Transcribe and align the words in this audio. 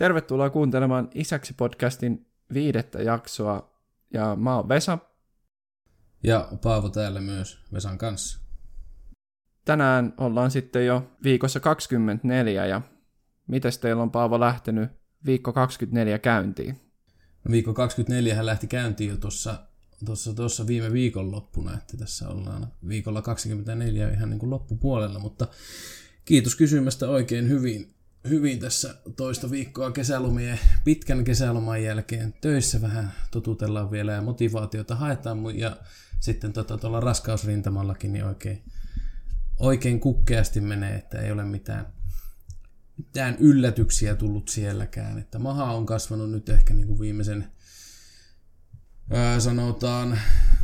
Tervetuloa 0.00 0.50
kuuntelemaan 0.50 1.08
Isäksi 1.14 1.54
podcastin 1.54 2.26
viidettä 2.54 3.02
jaksoa. 3.02 3.80
Ja 4.14 4.36
mä 4.36 4.56
oon 4.56 4.68
Vesa. 4.68 4.98
Ja 6.22 6.48
Paavo 6.62 6.88
täällä 6.88 7.20
myös 7.20 7.64
Vesan 7.72 7.98
kanssa. 7.98 8.40
Tänään 9.64 10.14
ollaan 10.18 10.50
sitten 10.50 10.86
jo 10.86 11.10
viikossa 11.22 11.60
24 11.60 12.66
ja 12.66 12.80
mites 13.46 13.78
teillä 13.78 14.02
on 14.02 14.10
Paavo 14.10 14.40
lähtenyt 14.40 14.90
viikko 15.26 15.52
24 15.52 16.18
käyntiin? 16.18 16.80
Viikko 17.50 17.74
24 17.74 18.34
hän 18.34 18.46
lähti 18.46 18.66
käyntiin 18.66 19.10
jo 19.10 19.16
tuossa 19.16 19.66
tuossa, 20.04 20.34
tuossa 20.34 20.66
viime 20.66 20.92
viikonloppuna, 20.92 21.74
että 21.74 21.96
tässä 21.96 22.28
ollaan 22.28 22.72
viikolla 22.88 23.22
24 23.22 24.10
ihan 24.10 24.30
niin 24.30 24.40
kuin 24.40 24.50
loppupuolella, 24.50 25.18
mutta 25.18 25.48
kiitos 26.24 26.56
kysymästä 26.56 27.08
oikein 27.08 27.48
hyvin 27.48 27.94
hyvin 28.28 28.58
tässä 28.58 28.94
toista 29.16 29.50
viikkoa 29.50 29.90
kesälomien, 29.90 30.58
pitkän 30.84 31.24
kesäloman 31.24 31.82
jälkeen 31.82 32.34
töissä 32.40 32.80
vähän 32.80 33.12
totutellaan 33.30 33.90
vielä 33.90 34.12
ja 34.12 34.22
motivaatiota 34.22 34.94
haetaan 34.94 35.58
ja 35.58 35.76
sitten 36.20 36.52
tota, 36.52 36.78
tuolla 36.78 37.00
raskausrintamallakin 37.00 38.12
niin 38.12 38.24
oikein, 38.24 38.62
oikein 39.58 40.00
kukkeasti 40.00 40.60
menee, 40.60 40.94
että 40.94 41.20
ei 41.20 41.32
ole 41.32 41.44
mitään, 41.44 41.86
mitään 43.00 43.36
yllätyksiä 43.38 44.14
tullut 44.14 44.48
sielläkään. 44.48 45.18
Että 45.18 45.38
maha 45.38 45.72
on 45.72 45.86
kasvanut 45.86 46.30
nyt 46.30 46.48
ehkä 46.48 46.74
niin 46.74 46.86
kuin 46.86 47.00
viimeisen 47.00 47.46
ää, 49.10 49.40
sanotaan 49.40 50.18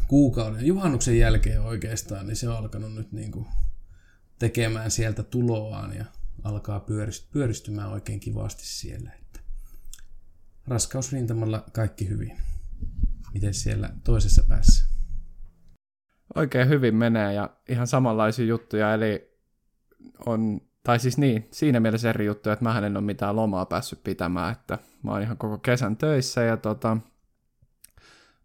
kuukauden, 0.09 0.67
juhannuksen 0.67 1.19
jälkeen 1.19 1.63
oikeastaan, 1.63 2.27
niin 2.27 2.37
se 2.37 2.49
on 2.49 2.57
alkanut 2.57 2.95
nyt 2.95 3.13
niin 3.13 3.33
kuin 3.33 3.47
tekemään 4.39 4.91
sieltä 4.91 5.23
tuloaan 5.23 5.97
ja 5.97 6.05
alkaa 6.43 6.87
pyöristymään 7.33 7.91
oikein 7.91 8.21
kivasti 8.21 8.67
siellä. 8.67 9.11
Että 9.13 9.41
raskausrintamalla 10.67 11.65
kaikki 11.73 12.09
hyvin. 12.09 12.37
Miten 13.35 13.55
siellä 13.55 13.91
toisessa 14.05 14.43
päässä? 14.49 14.85
Oikein 16.35 16.69
hyvin 16.69 16.95
menee 16.95 17.35
ja 17.35 17.57
ihan 17.69 17.87
samanlaisia 17.87 18.45
juttuja, 18.45 18.95
eli 18.95 19.37
on, 20.27 20.61
tai 20.87 20.99
siis 20.99 21.19
niin, 21.19 21.49
siinä 21.51 21.81
mielessä 21.81 22.11
eri 22.11 22.27
juttuja, 22.27 22.53
että 22.53 22.65
mä 22.65 22.79
en 22.79 22.97
ole 22.97 23.05
mitään 23.05 23.37
lomaa 23.37 23.67
päässyt 23.67 24.05
pitämään, 24.05 24.53
että 24.53 24.79
mä 25.03 25.11
oon 25.11 25.23
ihan 25.23 25.39
koko 25.39 25.59
kesän 25.59 25.97
töissä 25.97 26.43
ja 26.43 26.57
tota, 26.57 26.97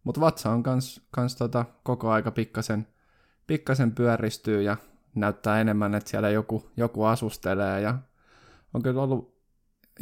mutta 0.04 0.22
vatsa 0.22 0.52
on 0.52 0.64
kans, 0.64 1.02
kans 1.12 1.36
tota, 1.36 1.66
koko 1.84 2.10
aika 2.10 2.32
pikkasen, 2.32 2.88
pikkasen 3.48 3.92
pyöristyy 3.92 4.62
ja 4.62 4.78
näyttää 5.16 5.62
enemmän, 5.62 5.96
että 5.96 6.10
siellä 6.10 6.30
joku, 6.30 6.72
joku 6.78 7.04
asustelee 7.04 7.82
ja 7.82 7.98
on 8.74 8.82
kyllä 8.82 9.02
ollut 9.02 9.42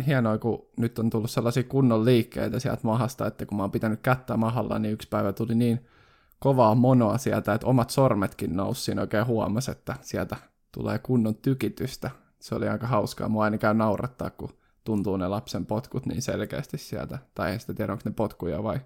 hienoa, 0.08 0.38
kun 0.38 0.70
nyt 0.78 1.00
on 1.00 1.10
tullut 1.10 1.32
sellaisia 1.32 1.64
kunnon 1.64 2.06
liikkeitä 2.06 2.60
sieltä 2.60 2.82
mahasta, 2.84 3.28
että 3.28 3.45
kun 3.45 3.58
mä 3.58 3.64
oon 3.64 3.72
pitänyt 3.72 4.00
kättä 4.02 4.38
mahalla, 4.38 4.80
niin 4.80 4.94
yksi 4.94 5.08
päivä 5.08 5.34
tuli 5.34 5.56
niin 5.56 5.88
kovaa 6.40 6.76
monoa 6.76 7.17
sieltä, 7.17 7.54
että 7.54 7.67
omat 7.67 7.90
sormetkin 7.90 8.56
nousi 8.56 8.82
siinä 8.82 9.02
oikein 9.02 9.26
huomasi, 9.26 9.72
että 9.72 9.95
sieltä 10.02 10.36
tulee 10.72 11.00
kunnon 11.00 11.36
tykitystä. 11.36 12.12
Se 12.40 12.56
oli 12.56 12.68
aika 12.68 12.88
hauskaa. 12.88 13.30
Mua 13.30 13.44
aina 13.44 13.58
käy 13.58 13.73
naurattaa, 13.73 14.30
kun 14.30 14.58
tuntuu 14.84 15.18
ne 15.18 15.28
lapsen 15.28 15.66
potkut 15.66 16.06
niin 16.06 16.22
selkeästi 16.22 16.78
sieltä. 16.78 17.20
Tai 17.36 17.54
en 17.54 17.59
sitä 17.59 17.73
tiedä, 17.73 17.92
onko 17.92 18.02
ne 18.06 18.12
potkuja 18.16 18.64
vai 18.64 18.80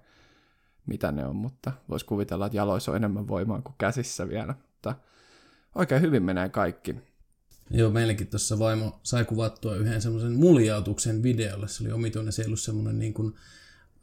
mitä 0.86 1.12
ne 1.12 1.26
on, 1.26 1.36
mutta 1.36 1.72
voisi 1.90 2.06
kuvitella, 2.06 2.46
että 2.46 2.58
jaloissa 2.58 2.92
on 2.92 2.98
enemmän 2.98 3.28
voimaa 3.28 3.62
kuin 3.62 3.76
käsissä 3.78 4.30
vielä. 4.30 4.56
Mutta 4.74 4.96
oikein 5.76 6.02
hyvin 6.02 6.24
menee 6.24 6.50
kaikki. 6.50 6.96
Joo, 7.70 7.92
meilläkin 7.92 8.28
tuossa 8.28 8.60
vaimo 8.60 9.00
sai 9.04 9.26
kuvattua 9.26 9.76
yhden 9.76 10.02
semmoisen 10.02 10.34
muljautuksen 10.34 11.24
videolle. 11.24 11.68
Se 11.68 11.84
oli 11.84 11.92
omituinen, 11.92 12.34
se 12.34 12.42
ei 12.42 12.46
ollut 12.46 12.60
semmoinen 12.60 13.00
niin 13.00 13.14
kuin 13.14 13.34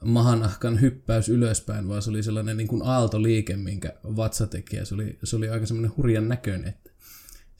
mahanahkan 0.04 0.80
hyppäys 0.80 1.28
ylöspäin, 1.28 1.88
vaan 1.88 2.02
se 2.02 2.10
oli 2.10 2.22
sellainen 2.22 2.56
niin 2.56 2.68
kuin 2.68 2.82
aaltoliike, 2.84 3.56
minkä 3.56 3.92
vatsa 4.16 4.46
teki. 4.46 4.84
Se 4.84 4.94
oli, 4.94 5.18
se 5.24 5.36
oli 5.36 5.48
aika 5.48 5.66
semmoinen 5.66 5.96
hurjan 5.96 6.28
näköinen, 6.28 6.68
että 6.68 6.89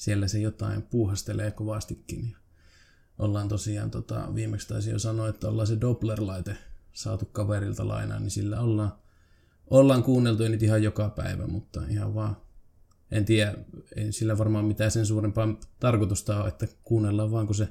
siellä 0.00 0.28
se 0.28 0.38
jotain 0.38 0.82
puuhastelee 0.82 1.50
kovastikin. 1.50 2.30
Ja 2.30 2.36
ollaan 3.18 3.48
tosiaan, 3.48 3.90
tota, 3.90 4.34
viimeksi 4.34 4.68
taisi 4.68 4.90
jo 4.90 4.98
sanoa, 4.98 5.28
että 5.28 5.48
ollaan 5.48 5.66
se 5.66 5.74
Doppler-laite 5.80 6.56
saatu 6.92 7.24
kaverilta 7.24 7.88
lainaan, 7.88 8.22
niin 8.22 8.30
sillä 8.30 8.60
ollaan, 8.60 8.92
ollaan 9.70 10.02
kuunneltu, 10.02 10.42
nyt 10.42 10.62
ihan 10.62 10.82
joka 10.82 11.08
päivä, 11.08 11.46
mutta 11.46 11.82
ihan 11.88 12.14
vaan 12.14 12.36
en 13.10 13.24
tiedä, 13.24 13.54
ei 13.96 14.12
sillä 14.12 14.38
varmaan 14.38 14.64
mitään 14.64 14.90
sen 14.90 15.06
suurempaa 15.06 15.48
tarkoitusta 15.80 16.40
ole, 16.40 16.48
että 16.48 16.66
kuunnellaan 16.82 17.30
vaan 17.30 17.46
kun 17.46 17.54
se 17.54 17.68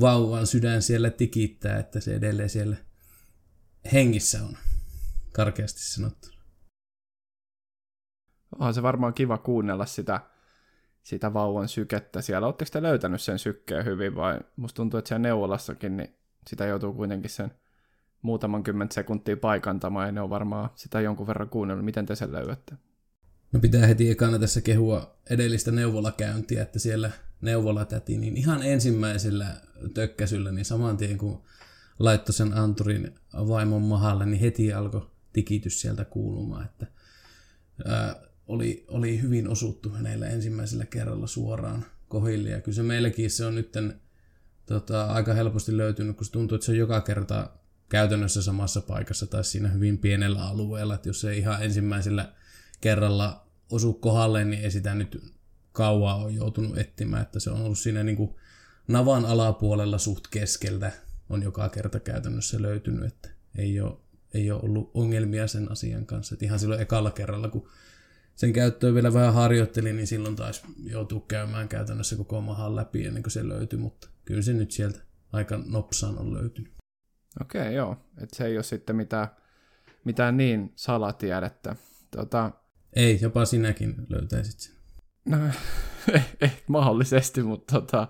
vauvan 0.00 0.46
sydän 0.46 0.82
siellä 0.82 1.10
tikittää, 1.10 1.78
että 1.78 2.00
se 2.00 2.14
edelleen 2.14 2.50
siellä 2.50 2.76
hengissä 3.92 4.42
on, 4.42 4.56
karkeasti 5.32 5.80
sanottu. 5.80 6.28
Onhan 8.58 8.74
se 8.74 8.82
varmaan 8.82 9.14
kiva 9.14 9.38
kuunnella 9.38 9.86
sitä, 9.86 10.20
sitä 11.06 11.34
vauvan 11.34 11.68
sykettä 11.68 12.20
siellä. 12.20 12.46
Oletteko 12.46 12.68
te 12.72 12.82
löytänyt 12.82 13.20
sen 13.20 13.38
sykkeen 13.38 13.84
hyvin 13.84 14.16
vai 14.16 14.40
musta 14.56 14.76
tuntuu, 14.76 14.98
että 14.98 15.08
siellä 15.08 15.22
neuvolassakin 15.22 15.96
niin 15.96 16.14
sitä 16.48 16.66
joutuu 16.66 16.92
kuitenkin 16.92 17.30
sen 17.30 17.50
muutaman 18.22 18.62
kymmentä 18.62 18.94
sekuntia 18.94 19.36
paikantamaan 19.36 20.06
ja 20.06 20.12
ne 20.12 20.20
on 20.20 20.30
varmaan 20.30 20.70
sitä 20.74 21.00
jonkun 21.00 21.26
verran 21.26 21.48
kuunnellut. 21.48 21.84
Miten 21.84 22.06
te 22.06 22.14
sen 22.14 22.32
löydätte? 22.32 22.74
No 23.52 23.60
pitää 23.60 23.86
heti 23.86 24.10
ekana 24.10 24.38
tässä 24.38 24.60
kehua 24.60 25.16
edellistä 25.30 25.70
neuvolakäyntiä, 25.70 26.62
että 26.62 26.78
siellä 26.78 27.10
neuvolatäti, 27.40 28.18
niin 28.18 28.36
ihan 28.36 28.62
ensimmäisellä 28.62 29.46
tökkäsyllä, 29.94 30.52
niin 30.52 30.64
saman 30.64 30.96
tien 30.96 31.18
kun 31.18 31.42
laittoi 31.98 32.32
sen 32.32 32.52
anturin 32.52 33.14
vaimon 33.32 33.82
mahalle, 33.82 34.26
niin 34.26 34.40
heti 34.40 34.72
alkoi 34.72 35.10
tikitys 35.32 35.80
sieltä 35.80 36.04
kuulumaan, 36.04 36.64
että 36.64 36.86
ää, 37.84 38.26
oli, 38.46 38.84
oli 38.88 39.22
hyvin 39.22 39.48
osuttu 39.48 39.90
hänellä 39.90 40.28
ensimmäisellä 40.28 40.86
kerralla 40.86 41.26
suoraan 41.26 41.84
kohille. 42.08 42.50
Ja 42.50 42.60
kyllä 42.60 42.76
se 42.76 42.82
meilläkin 42.82 43.30
se 43.30 43.46
on 43.46 43.54
nyt 43.54 43.72
tota, 44.66 45.04
aika 45.04 45.34
helposti 45.34 45.76
löytynyt, 45.76 46.16
kun 46.16 46.26
se 46.26 46.32
tuntuu, 46.32 46.56
että 46.56 46.64
se 46.64 46.72
on 46.72 46.78
joka 46.78 47.00
kerta 47.00 47.50
käytännössä 47.88 48.42
samassa 48.42 48.80
paikassa 48.80 49.26
tai 49.26 49.44
siinä 49.44 49.68
hyvin 49.68 49.98
pienellä 49.98 50.42
alueella, 50.42 50.94
että 50.94 51.08
jos 51.08 51.20
se 51.20 51.36
ihan 51.36 51.62
ensimmäisellä 51.62 52.32
kerralla 52.80 53.46
osu 53.70 53.92
kohdalle, 53.92 54.44
niin 54.44 54.62
ei 54.62 54.70
sitä 54.70 54.94
nyt 54.94 55.22
kauaa 55.72 56.16
ole 56.16 56.32
joutunut 56.32 56.78
etsimään, 56.78 57.22
että 57.22 57.40
se 57.40 57.50
on 57.50 57.62
ollut 57.62 57.78
siinä 57.78 58.02
niin 58.02 58.16
kuin 58.16 58.34
navan 58.88 59.24
alapuolella 59.24 59.98
suht 59.98 60.24
keskeltä 60.30 60.92
on 61.28 61.42
joka 61.42 61.68
kerta 61.68 62.00
käytännössä 62.00 62.62
löytynyt, 62.62 63.04
että 63.04 63.28
ei 63.58 63.80
ole, 63.80 63.96
ei 64.34 64.50
ole 64.50 64.60
ollut 64.62 64.90
ongelmia 64.94 65.46
sen 65.46 65.72
asian 65.72 66.06
kanssa. 66.06 66.34
Että 66.34 66.44
ihan 66.44 66.58
silloin 66.58 66.80
ekalla 66.80 67.10
kerralla, 67.10 67.48
kun 67.48 67.68
sen 68.36 68.52
käyttöön 68.52 68.94
vielä 68.94 69.12
vähän 69.12 69.34
harjoittelin, 69.34 69.96
niin 69.96 70.06
silloin 70.06 70.36
taisi 70.36 70.62
joutuu 70.84 71.20
käymään 71.20 71.68
käytännössä 71.68 72.16
koko 72.16 72.40
mahan 72.40 72.76
läpi 72.76 73.06
ennen 73.06 73.22
kuin 73.22 73.30
se 73.30 73.48
löytyi, 73.48 73.78
mutta 73.78 74.08
kyllä 74.24 74.42
se 74.42 74.52
nyt 74.52 74.70
sieltä 74.70 74.98
aika 75.32 75.60
nopsaan 75.66 76.18
on 76.18 76.34
löytynyt. 76.34 76.72
Okei, 77.40 77.60
okay, 77.60 77.72
joo. 77.72 77.96
Että 78.22 78.36
se 78.36 78.44
ei 78.44 78.56
ole 78.56 78.62
sitten 78.62 78.96
mitään, 78.96 79.28
mitään 80.04 80.36
niin 80.36 80.72
salatiedettä. 80.76 81.76
Tota, 82.10 82.50
ei, 82.92 83.18
jopa 83.22 83.44
sinäkin 83.44 83.94
löytäisit 84.08 84.60
sen. 84.60 84.74
No, 85.24 85.36
eh, 86.14 86.36
eh, 86.40 86.62
mahdollisesti, 86.66 87.42
mutta 87.42 87.80
tota, 87.80 88.08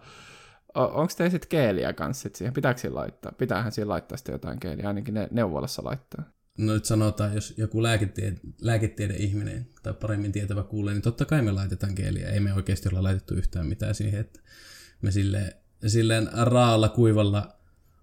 onko 0.74 1.12
teillä 1.16 1.30
sitten 1.30 1.48
keeliä 1.48 1.92
kanssa 1.92 2.22
sit 2.22 2.34
siihen? 2.34 2.54
Pitääkö 2.54 2.80
siinä 2.80 2.94
laittaa? 2.94 3.32
Pitäähän 3.32 3.72
siinä 3.72 3.88
laittaa 3.88 4.16
sitten 4.16 4.32
jotain 4.32 4.60
keeliä, 4.60 4.88
ainakin 4.88 5.14
ne 5.14 5.28
neuvolassa 5.30 5.84
laittaa. 5.84 6.35
No 6.56 6.74
nyt 6.74 6.84
sanotaan, 6.84 7.34
jos 7.34 7.54
joku 7.56 7.82
lääketiede, 7.82 8.36
lääketiede 8.60 9.14
ihminen 9.14 9.68
tai 9.82 9.94
paremmin 9.94 10.32
tietävä 10.32 10.62
kuulee, 10.62 10.94
niin 10.94 11.02
totta 11.02 11.24
kai 11.24 11.42
me 11.42 11.52
laitetaan 11.52 11.94
keeliä. 11.94 12.28
Ei 12.28 12.40
me 12.40 12.54
oikeasti 12.54 12.88
olla 12.88 13.02
laitettu 13.02 13.34
yhtään 13.34 13.66
mitään 13.66 13.94
siihen, 13.94 14.20
että 14.20 14.40
me 15.02 15.10
silleen, 15.10 15.52
silleen 15.86 16.28
raalla 16.32 16.88
kuivalla 16.88 17.56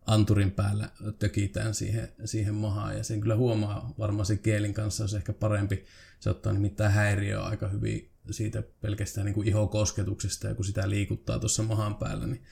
anturin 0.05 0.51
päällä 0.51 0.89
tökitään 1.19 1.73
siihen, 1.73 2.09
siihen 2.25 2.55
mahaan. 2.55 2.97
Ja 2.97 3.03
sen 3.03 3.21
kyllä 3.21 3.35
huomaa 3.35 3.94
varmaan 4.00 4.25
sen 4.25 4.39
kielin 4.39 4.73
kanssa, 4.73 5.03
olisi 5.03 5.15
ehkä 5.15 5.33
parempi. 5.33 5.85
Se 6.19 6.29
ottaa 6.29 6.53
nimittäin 6.53 6.91
häiriöä 6.91 7.44
aika 7.44 7.67
hyvin 7.67 8.09
siitä 8.31 8.63
pelkästään 8.81 9.25
niin 9.25 9.33
kuin 9.33 9.47
ihokosketuksesta, 9.47 10.47
ja 10.47 10.55
kun 10.55 10.65
sitä 10.65 10.89
liikuttaa 10.89 11.39
tuossa 11.39 11.63
mahan 11.63 11.95
päällä, 11.95 12.27
niin 12.27 12.44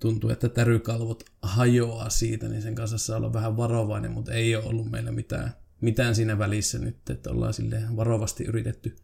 tuntuu, 0.00 0.30
että 0.30 0.48
tärykalvot 0.48 1.24
hajoaa 1.42 2.10
siitä, 2.10 2.48
niin 2.48 2.62
sen 2.62 2.74
kanssa 2.74 2.98
saa 2.98 3.16
olla 3.16 3.32
vähän 3.32 3.56
varovainen, 3.56 4.12
mutta 4.12 4.32
ei 4.32 4.56
ole 4.56 4.64
ollut 4.64 4.90
meillä 4.90 5.12
mitään, 5.12 5.54
mitään 5.80 6.14
siinä 6.14 6.38
välissä 6.38 6.78
nyt, 6.78 7.10
että 7.10 7.30
ollaan 7.30 7.54
sille 7.54 7.82
varovasti 7.96 8.44
yritetty 8.44 8.96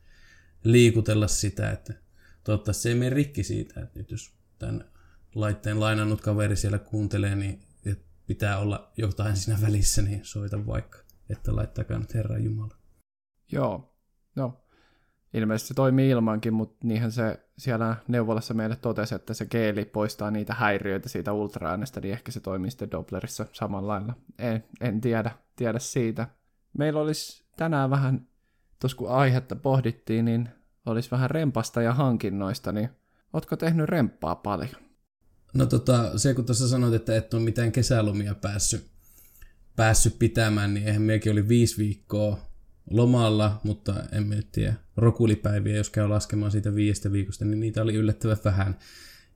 liikutella 0.65 1.29
sitä, 1.29 1.71
että 1.71 1.95
toivottavasti 2.45 2.83
se 2.83 2.89
ei 2.89 2.95
mene 2.95 3.11
rikki 3.11 3.43
siitä, 3.43 3.81
että 3.81 3.99
nyt 3.99 4.11
jos 4.11 4.33
tämän 4.59 4.85
laitteen 5.35 5.81
lainannut 5.81 6.21
kaveri 6.21 6.57
siellä 6.57 6.79
kuuntelee, 6.79 7.37
niin 7.37 7.63
pitää 8.27 8.59
olla 8.59 8.93
jotain 8.97 9.37
siinä 9.37 9.61
välissä, 9.61 10.03
niin 10.03 10.21
soita 10.25 10.67
vaikka, 10.67 10.99
että 11.31 11.57
laittakaa 11.57 11.99
nyt 11.99 12.15
Herran 12.15 12.45
Jumala. 12.45 12.77
Joo, 13.53 13.97
no 14.35 14.65
ilmeisesti 15.35 15.69
se 15.69 15.75
toimii 15.75 16.11
ilmankin, 16.11 16.55
mutta 16.55 16.87
niinhän 16.87 17.13
se 17.13 17.46
siellä 17.59 17.97
neuvolassa 18.09 18.55
meille 18.55 18.77
totesi, 18.77 19.15
että 19.15 19.35
se 19.35 19.47
geeli 19.47 19.85
poistaa 19.85 20.31
niitä 20.31 20.55
häiriöitä 20.55 21.09
siitä 21.09 21.33
ultraäänestä, 21.33 22.01
niin 22.01 22.13
ehkä 22.13 22.33
se 22.33 22.41
toimii 22.41 22.71
sitten 22.71 22.91
Dopplerissa 22.91 23.47
samalla 23.53 23.93
lailla. 23.93 24.15
En, 24.39 24.65
en 24.81 25.01
tiedä, 25.01 25.31
tiedä 25.57 25.79
siitä. 25.79 26.29
Meillä 26.79 27.01
olisi 27.01 27.45
tänään 27.57 27.91
vähän, 27.91 28.29
tuossa 28.81 28.97
kun 28.97 29.11
aihetta 29.11 29.57
pohdittiin, 29.57 30.25
niin 30.25 30.49
olisi 30.87 31.11
vähän 31.11 31.31
rempasta 31.31 31.83
ja 31.83 31.95
hankinnoista, 31.95 32.73
niin 32.73 32.89
ootko 33.33 33.57
tehnyt 33.57 33.89
remppaa 33.89 34.35
paljon? 34.35 34.87
No 35.55 35.67
tota, 35.67 36.19
se 36.19 36.35
kun 36.35 36.45
tuossa 36.47 36.69
sanoit, 36.69 36.95
että 36.95 37.17
et 37.17 37.35
ole 37.35 37.43
mitään 37.43 37.73
kesälomia 37.73 38.35
päässyt, 38.35 38.87
päässyt 39.77 40.19
pitämään, 40.19 40.75
niin 40.75 40.87
eihän 40.87 41.03
mekin 41.03 41.33
oli 41.33 41.49
viisi 41.49 41.79
viikkoa 41.79 42.39
lomalla, 42.91 43.61
mutta 43.65 43.95
en 44.13 44.31
nyt 44.31 44.53
tiedä, 44.53 44.75
rokulipäiviä, 44.97 45.77
jos 45.77 45.91
käy 45.91 46.09
laskemaan 46.09 46.53
siitä 46.53 46.75
viidestä 46.75 47.13
viikosta, 47.13 47.45
niin 47.45 47.61
niitä 47.61 47.83
oli 47.83 47.95
yllättävän 47.95 48.37
vähän. 48.45 48.79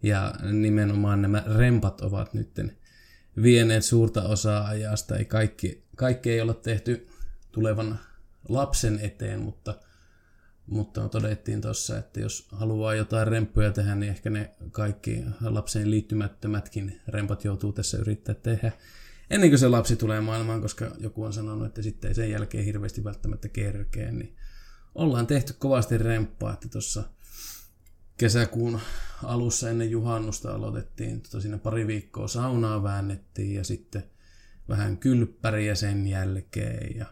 Ja 0.02 0.34
nimenomaan 0.52 1.22
nämä 1.22 1.44
rempat 1.56 2.00
ovat 2.00 2.34
nyt 2.34 2.60
vieneet 3.42 3.84
suurta 3.84 4.22
osaa 4.22 4.66
ajasta. 4.66 5.16
Ei 5.16 5.24
kaikki, 5.24 5.84
kaikki 5.96 6.30
ei 6.30 6.40
ole 6.40 6.54
tehty 6.54 7.06
tulevan 7.52 7.98
lapsen 8.48 9.00
eteen, 9.02 9.40
mutta, 9.40 9.74
mutta 10.66 11.08
todettiin 11.08 11.60
tuossa, 11.60 11.98
että 11.98 12.20
jos 12.20 12.48
haluaa 12.52 12.94
jotain 12.94 13.28
remppuja 13.28 13.72
tehdä, 13.72 13.94
niin 13.94 14.10
ehkä 14.10 14.30
ne 14.30 14.50
kaikki 14.70 15.24
lapseen 15.40 15.90
liittymättömätkin 15.90 17.00
rempat 17.08 17.44
joutuu 17.44 17.72
tässä 17.72 17.98
yrittää 17.98 18.34
tehdä 18.34 18.72
ennen 19.30 19.50
kuin 19.50 19.58
se 19.58 19.68
lapsi 19.68 19.96
tulee 19.96 20.20
maailmaan, 20.20 20.62
koska 20.62 20.86
joku 20.98 21.24
on 21.24 21.32
sanonut, 21.32 21.66
että 21.66 21.82
sitten 21.82 22.14
sen 22.14 22.30
jälkeen 22.30 22.64
hirveästi 22.64 23.04
välttämättä 23.04 23.48
kerkeen, 23.48 24.18
niin 24.18 24.36
ollaan 24.94 25.26
tehty 25.26 25.54
kovasti 25.58 25.98
remppaa, 25.98 26.52
että 26.52 26.68
tuossa 26.68 27.04
kesäkuun 28.16 28.80
alussa 29.24 29.70
ennen 29.70 29.90
juhannusta 29.90 30.54
aloitettiin, 30.54 31.20
tota 31.20 31.40
siinä 31.40 31.58
pari 31.58 31.86
viikkoa 31.86 32.28
saunaa 32.28 32.82
väännettiin 32.82 33.54
ja 33.54 33.64
sitten 33.64 34.04
vähän 34.68 34.98
kylppäriä 34.98 35.74
sen 35.74 36.06
jälkeen 36.06 36.96
ja 36.96 37.06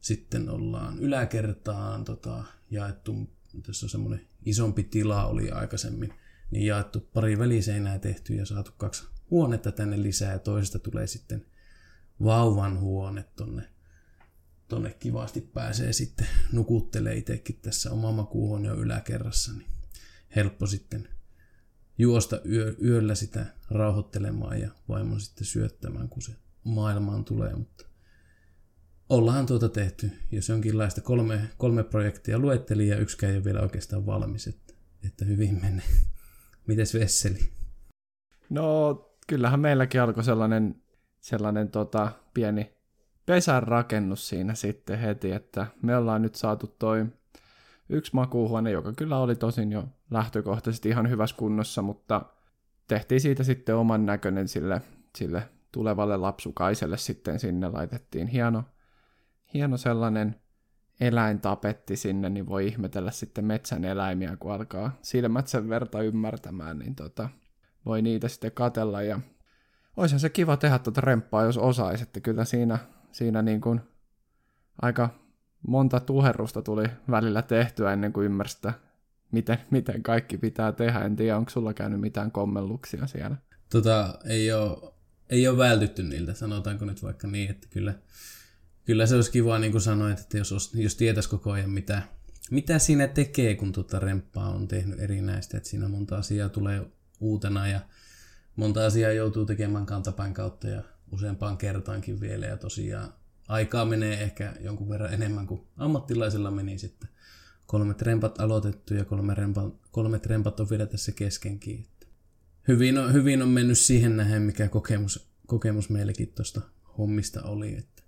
sitten 0.00 0.48
ollaan 0.48 0.98
yläkertaan 0.98 2.04
tota, 2.04 2.44
jaettu, 2.70 3.30
tässä 3.66 3.86
on 3.86 3.90
semmoinen 3.90 4.26
isompi 4.44 4.82
tila 4.82 5.26
oli 5.26 5.50
aikaisemmin, 5.50 6.14
niin 6.50 6.66
jaettu 6.66 7.00
pari 7.00 7.38
väliseinää 7.38 7.98
tehty 7.98 8.34
ja 8.34 8.46
saatu 8.46 8.70
kaksi 8.76 9.04
huonetta 9.30 9.72
tänne 9.72 10.02
lisää 10.02 10.32
ja 10.32 10.38
toisesta 10.38 10.78
tulee 10.78 11.06
sitten 11.06 11.46
vauvan 12.24 12.80
huone 12.80 13.24
tonne, 13.36 13.62
tonne 14.68 14.96
kivasti 14.98 15.40
pääsee 15.40 15.92
sitten 15.92 16.26
nukuttelee 16.52 17.14
itsekin 17.14 17.58
tässä 17.62 17.90
oma 17.90 18.12
makuuhuone 18.12 18.72
on 18.72 18.78
yläkerrassa, 18.78 19.52
niin 19.52 19.70
helppo 20.36 20.66
sitten 20.66 21.08
juosta 21.98 22.40
yö, 22.48 22.76
yöllä 22.84 23.14
sitä 23.14 23.46
rauhoittelemaan 23.70 24.60
ja 24.60 24.70
vaimon 24.88 25.20
sitten 25.20 25.44
syöttämään, 25.44 26.08
kun 26.08 26.22
se 26.22 26.32
maailmaan 26.64 27.24
tulee, 27.24 27.54
mutta 27.54 27.84
ollaan 29.08 29.46
tuota 29.46 29.68
tehty, 29.68 30.10
jos 30.32 30.48
jonkinlaista 30.48 31.00
kolme, 31.00 31.50
kolme 31.58 31.84
projektia 31.84 32.38
luetteli 32.38 32.88
ja 32.88 32.98
yksikään 32.98 33.32
ei 33.32 33.36
ole 33.36 33.44
vielä 33.44 33.60
oikeastaan 33.60 34.06
valmis, 34.06 34.46
että, 34.46 34.74
että 35.06 35.24
hyvin 35.24 35.60
menee. 35.62 35.86
Mites 36.66 36.94
Vesseli? 36.94 37.52
No, 38.50 38.94
kyllähän 39.26 39.60
meilläkin 39.60 40.00
alkoi 40.00 40.24
sellainen 40.24 40.82
sellainen 41.20 41.70
tota, 41.70 42.12
pieni 42.34 42.72
pesän 43.26 43.62
rakennus 43.62 44.28
siinä 44.28 44.54
sitten 44.54 44.98
heti, 44.98 45.32
että 45.32 45.66
me 45.82 45.96
ollaan 45.96 46.22
nyt 46.22 46.34
saatu 46.34 46.66
toi 46.78 47.06
yksi 47.88 48.14
makuuhuone, 48.14 48.70
joka 48.70 48.92
kyllä 48.92 49.18
oli 49.18 49.36
tosin 49.36 49.72
jo 49.72 49.84
lähtökohtaisesti 50.10 50.88
ihan 50.88 51.10
hyvässä 51.10 51.36
kunnossa, 51.36 51.82
mutta 51.82 52.22
tehtiin 52.88 53.20
siitä 53.20 53.44
sitten 53.44 53.76
oman 53.76 54.06
näköinen 54.06 54.48
sille, 54.48 54.82
sille 55.16 55.42
tulevalle 55.72 56.16
lapsukaiselle 56.16 56.96
sitten 56.96 57.40
sinne 57.40 57.68
laitettiin 57.68 58.26
hieno, 58.26 58.64
hieno 59.54 59.76
sellainen 59.76 60.36
eläintapetti 61.00 61.96
sinne, 61.96 62.30
niin 62.30 62.46
voi 62.46 62.66
ihmetellä 62.66 63.10
sitten 63.10 63.44
metsän 63.44 63.84
eläimiä, 63.84 64.36
kun 64.36 64.52
alkaa 64.52 64.98
silmät 65.02 65.46
sen 65.46 65.68
verta 65.68 66.02
ymmärtämään, 66.02 66.78
niin 66.78 66.94
tota, 66.94 67.28
voi 67.86 68.02
niitä 68.02 68.28
sitten 68.28 68.52
katella 68.52 69.02
ja 69.02 69.20
olisihan 69.96 70.20
se 70.20 70.28
kiva 70.28 70.56
tehdä 70.56 70.78
tuota 70.78 71.00
remppaa, 71.00 71.44
jos 71.44 71.58
osaisi, 71.58 72.02
että 72.02 72.20
kyllä 72.20 72.44
siinä, 72.44 72.78
siinä 73.12 73.42
niin 73.42 73.60
kuin 73.60 73.80
aika 74.82 75.20
monta 75.68 76.00
tuherrusta 76.00 76.62
tuli 76.62 76.84
välillä 77.10 77.42
tehtyä 77.42 77.92
ennen 77.92 78.12
kuin 78.12 78.26
ymmärsi, 78.26 78.58
miten, 79.32 79.58
miten 79.70 80.02
kaikki 80.02 80.38
pitää 80.38 80.72
tehdä. 80.72 81.00
En 81.00 81.16
tiedä, 81.16 81.36
onko 81.36 81.50
sulla 81.50 81.74
käynyt 81.74 82.00
mitään 82.00 82.32
kommelluksia 82.32 83.06
siellä? 83.06 83.36
Tota, 83.70 84.18
ei 84.24 84.52
ole, 84.52 84.92
ei 85.30 85.48
ole 85.48 85.58
vältytty 85.58 86.02
niiltä, 86.02 86.34
sanotaanko 86.34 86.84
nyt 86.84 87.02
vaikka 87.02 87.26
niin, 87.26 87.50
että 87.50 87.66
kyllä, 87.70 87.94
kyllä 88.84 89.06
se 89.06 89.14
olisi 89.14 89.30
kiva, 89.30 89.58
niin 89.58 89.72
kuin 89.72 89.82
sanoit, 89.82 90.18
että 90.18 90.38
jos, 90.38 90.72
jos 90.74 90.96
tietäisi 90.96 91.28
koko 91.28 91.52
ajan, 91.52 91.70
mitä, 91.70 92.02
mitä 92.50 92.78
siinä 92.78 93.08
tekee, 93.08 93.54
kun 93.54 93.72
tuota 93.72 93.98
remppaa 93.98 94.54
on 94.54 94.68
tehnyt 94.68 95.00
erinäistä, 95.00 95.56
että 95.56 95.68
siinä 95.68 95.88
monta 95.88 96.16
asiaa 96.16 96.48
tulee 96.48 96.86
uutena 97.20 97.68
ja 97.68 97.80
monta 98.56 98.86
asiaa 98.86 99.12
joutuu 99.12 99.46
tekemään 99.46 99.86
kantapäin 99.86 100.34
kautta 100.34 100.68
ja 100.68 100.82
useampaan 101.12 101.56
kertaankin 101.58 102.20
vielä 102.20 102.46
ja 102.46 102.56
tosiaan 102.56 103.12
aikaa 103.48 103.84
menee 103.84 104.22
ehkä 104.22 104.54
jonkun 104.60 104.88
verran 104.88 105.14
enemmän 105.14 105.46
kuin 105.46 105.60
ammattilaisella 105.76 106.50
meni 106.50 106.78
sitten. 106.78 107.08
Kolme 107.66 107.94
trempat 107.94 108.40
aloitettu 108.40 108.94
ja 108.94 109.04
kolme, 109.04 109.34
rempa, 109.34 109.70
kolme 109.90 110.18
trempat 110.18 110.60
on 110.60 110.70
vielä 110.70 110.86
tässä 110.86 111.12
keskenkin. 111.12 111.86
Hyvin 112.68 112.98
on, 112.98 113.12
hyvin 113.12 113.42
on 113.42 113.48
mennyt 113.48 113.78
siihen 113.78 114.16
nähden, 114.16 114.42
mikä 114.42 114.68
kokemus, 114.68 115.30
kokemus 115.46 115.90
meillekin 115.90 116.32
tuosta 116.34 116.60
hommista 116.98 117.42
oli. 117.42 117.76
Että 117.76 118.02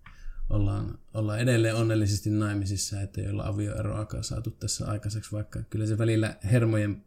ollaan, 0.50 0.98
ollaan 1.14 1.40
edelleen 1.40 1.74
onnellisesti 1.74 2.30
naimisissa, 2.30 3.00
että 3.00 3.20
ei 3.20 3.28
olla 3.28 3.46
avioeroakaan 3.46 4.24
saatu 4.24 4.50
tässä 4.50 4.86
aikaiseksi, 4.86 5.32
vaikka 5.32 5.62
kyllä 5.70 5.86
se 5.86 5.98
välillä 5.98 6.36
hermojen, 6.52 7.04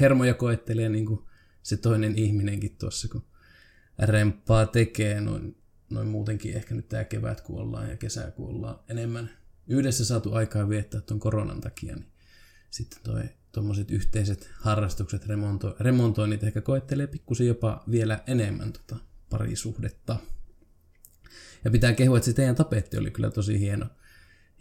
hermoja 0.00 0.34
koettelee 0.34 0.88
niin 0.88 1.06
kuin 1.06 1.20
se 1.62 1.76
toinen 1.76 2.18
ihminenkin 2.18 2.76
tuossa, 2.78 3.08
kun 3.08 3.24
remppaa 3.98 4.66
tekee 4.66 5.20
noin, 5.20 5.56
noin 5.90 6.08
muutenkin 6.08 6.54
ehkä 6.56 6.74
nyt 6.74 6.88
tämä 6.88 7.04
kevät, 7.04 7.40
kun 7.40 7.60
ollaan 7.60 7.90
ja 7.90 7.96
kesä, 7.96 8.30
kun 8.30 8.48
ollaan 8.48 8.78
enemmän 8.88 9.30
yhdessä 9.66 10.04
saatu 10.04 10.32
aikaa 10.32 10.68
viettää 10.68 11.00
tuon 11.00 11.20
koronan 11.20 11.60
takia, 11.60 11.94
niin 11.94 12.12
sitten 12.70 12.98
toi 13.02 13.22
tuommoiset 13.52 13.90
yhteiset 13.90 14.50
harrastukset, 14.54 15.26
remonto, 15.26 15.76
remontoinnit 15.80 16.44
ehkä 16.44 16.60
koettelee 16.60 17.06
pikkusen 17.06 17.46
jopa 17.46 17.84
vielä 17.90 18.22
enemmän 18.26 18.72
tota 18.72 18.96
parisuhdetta. 19.30 20.16
Ja 21.64 21.70
pitää 21.70 21.92
kehua, 21.92 22.16
että 22.16 22.24
se 22.24 22.32
teidän 22.32 22.54
tapetti 22.54 22.98
oli 22.98 23.10
kyllä 23.10 23.30
tosi 23.30 23.60
hieno, 23.60 23.86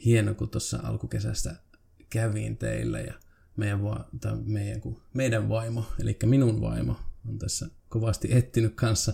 hieno 0.06 0.34
kun 0.34 0.50
tuossa 0.50 0.80
alkukesästä 0.84 1.56
kävin 2.10 2.58
teillä 2.58 3.00
ja 3.00 3.13
meidän, 3.58 3.84
va- 3.84 4.06
tai 4.22 4.38
meidän, 4.46 4.82
kun 4.82 5.02
meidän 5.14 5.50
vaimo, 5.50 5.86
eli 6.00 6.18
minun 6.26 6.62
vaimo, 6.62 6.96
on 7.30 7.40
tässä 7.40 7.68
kovasti 7.90 8.28
etsinyt 8.32 8.76
kanssa 8.76 9.14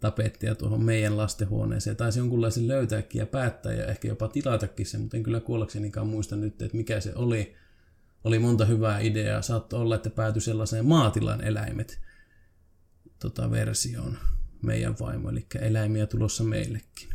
tapettia 0.00 0.54
tuohon 0.54 0.84
meidän 0.84 1.16
lastenhuoneeseen. 1.16 1.96
Taisi 1.96 2.18
jonkunlaisen 2.18 2.68
löytääkin 2.68 3.18
ja 3.18 3.26
päättää 3.26 3.72
ja 3.72 3.86
ehkä 3.86 4.08
jopa 4.08 4.28
tilatakin 4.28 4.86
sen, 4.86 5.00
mutta 5.00 5.16
en 5.16 5.22
kyllä 5.22 5.40
kuollaksenikaan 5.40 6.06
muista 6.06 6.36
nyt, 6.36 6.62
että 6.62 6.76
mikä 6.76 7.00
se 7.00 7.12
oli. 7.14 7.54
Oli 8.24 8.38
monta 8.38 8.64
hyvää 8.64 8.98
ideaa. 8.98 9.42
Saattoi 9.42 9.80
olla, 9.80 9.94
että 9.94 10.10
päätyi 10.10 10.42
sellaiseen 10.42 10.86
maatilan 10.86 11.44
eläimet 11.44 12.00
tota, 13.18 13.50
versioon 13.50 14.18
meidän 14.62 14.96
vaimo, 15.00 15.30
eli 15.30 15.46
eläimiä 15.60 16.06
tulossa 16.06 16.44
meillekin. 16.44 17.08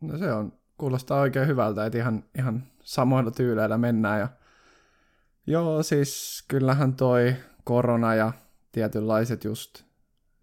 No 0.00 0.18
se 0.18 0.32
on, 0.32 0.52
kuulostaa 0.78 1.20
oikein 1.20 1.46
hyvältä, 1.46 1.86
että 1.86 1.98
ihan, 1.98 2.24
ihan 2.38 2.66
samoilla 2.82 3.30
tyyleillä 3.30 3.78
mennään 3.78 4.20
ja 4.20 4.28
Joo, 5.48 5.82
siis 5.82 6.44
kyllähän 6.48 6.94
toi 6.94 7.34
korona 7.64 8.14
ja 8.14 8.32
tietynlaiset 8.72 9.44
just, 9.44 9.82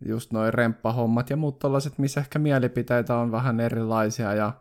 just 0.05 0.31
noin 0.31 0.53
remppahommat 0.53 1.29
ja 1.29 1.37
muut 1.37 1.59
tollaiset, 1.59 1.97
missä 1.97 2.19
ehkä 2.21 2.39
mielipiteitä 2.39 3.15
on 3.15 3.31
vähän 3.31 3.59
erilaisia 3.59 4.33
ja 4.33 4.53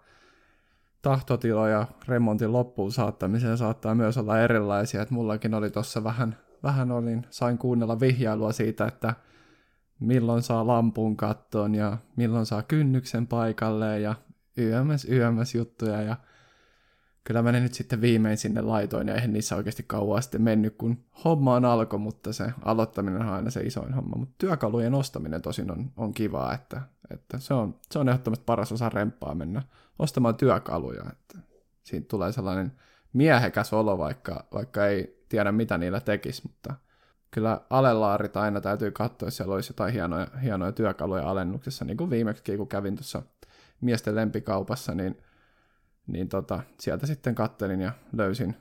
tahtotiloja 1.02 1.86
remontin 2.08 2.52
loppuun 2.52 2.92
saattamiseen 2.92 3.58
saattaa 3.58 3.94
myös 3.94 4.18
olla 4.18 4.40
erilaisia. 4.40 5.02
Et 5.02 5.10
mullakin 5.10 5.54
oli 5.54 5.70
tuossa 5.70 6.04
vähän, 6.04 6.38
vähän 6.62 6.92
olin, 6.92 7.26
sain 7.30 7.58
kuunnella 7.58 8.00
vihjailua 8.00 8.52
siitä, 8.52 8.86
että 8.86 9.14
milloin 10.00 10.42
saa 10.42 10.66
lampun 10.66 11.16
kattoon 11.16 11.74
ja 11.74 11.98
milloin 12.16 12.46
saa 12.46 12.62
kynnyksen 12.62 13.26
paikalle 13.26 14.00
ja 14.00 14.14
yömäs 14.58 15.04
yömäs 15.04 15.54
juttuja 15.54 16.02
ja 16.02 16.16
kyllä 17.24 17.42
mä 17.42 17.52
ne 17.52 17.60
nyt 17.60 17.74
sitten 17.74 18.00
viimein 18.00 18.38
sinne 18.38 18.60
laitoin, 18.60 19.08
ja 19.08 19.14
eihän 19.14 19.32
niissä 19.32 19.56
oikeasti 19.56 19.84
kauan 19.86 20.22
sitten 20.22 20.42
mennyt, 20.42 20.74
kun 20.78 21.04
homma 21.24 21.54
on 21.54 21.64
alkoi, 21.64 21.98
mutta 21.98 22.32
se 22.32 22.52
aloittaminen 22.64 23.22
on 23.22 23.28
aina 23.28 23.50
se 23.50 23.60
isoin 23.60 23.94
homma. 23.94 24.16
Mutta 24.16 24.34
työkalujen 24.38 24.94
ostaminen 24.94 25.42
tosin 25.42 25.70
on, 25.70 25.90
on 25.96 26.14
kivaa, 26.14 26.54
että, 26.54 26.80
että 27.10 27.38
se, 27.38 27.54
on, 27.54 27.78
se 27.90 27.98
on 27.98 28.08
ehdottomasti 28.08 28.44
paras 28.46 28.72
osa 28.72 28.88
remppaa 28.88 29.34
mennä 29.34 29.62
ostamaan 29.98 30.34
työkaluja, 30.34 31.04
että 31.12 31.38
siitä 31.82 32.08
tulee 32.08 32.32
sellainen 32.32 32.72
miehekäs 33.12 33.72
olo, 33.72 33.98
vaikka, 33.98 34.44
vaikka 34.54 34.86
ei 34.86 35.24
tiedä 35.28 35.52
mitä 35.52 35.78
niillä 35.78 36.00
tekisi, 36.00 36.42
mutta 36.42 36.74
kyllä 37.30 37.60
alelaarit 37.70 38.36
aina 38.36 38.60
täytyy 38.60 38.90
katsoa, 38.90 39.26
jos 39.26 39.36
siellä 39.36 39.54
olisi 39.54 39.72
jotain 39.72 39.92
hienoja, 39.92 40.26
hienoja 40.42 40.72
työkaluja 40.72 41.30
alennuksessa, 41.30 41.84
niin 41.84 41.96
kuin 41.96 42.10
viimeksi 42.10 42.56
kun 42.56 42.68
kävin 42.68 42.96
tuossa 42.96 43.22
miesten 43.80 44.14
lempikaupassa, 44.14 44.94
niin, 44.94 45.23
niin 46.06 46.28
tota, 46.28 46.62
sieltä 46.80 47.06
sitten 47.06 47.34
kattelin 47.34 47.80
ja 47.80 47.92
löysin 48.12 48.56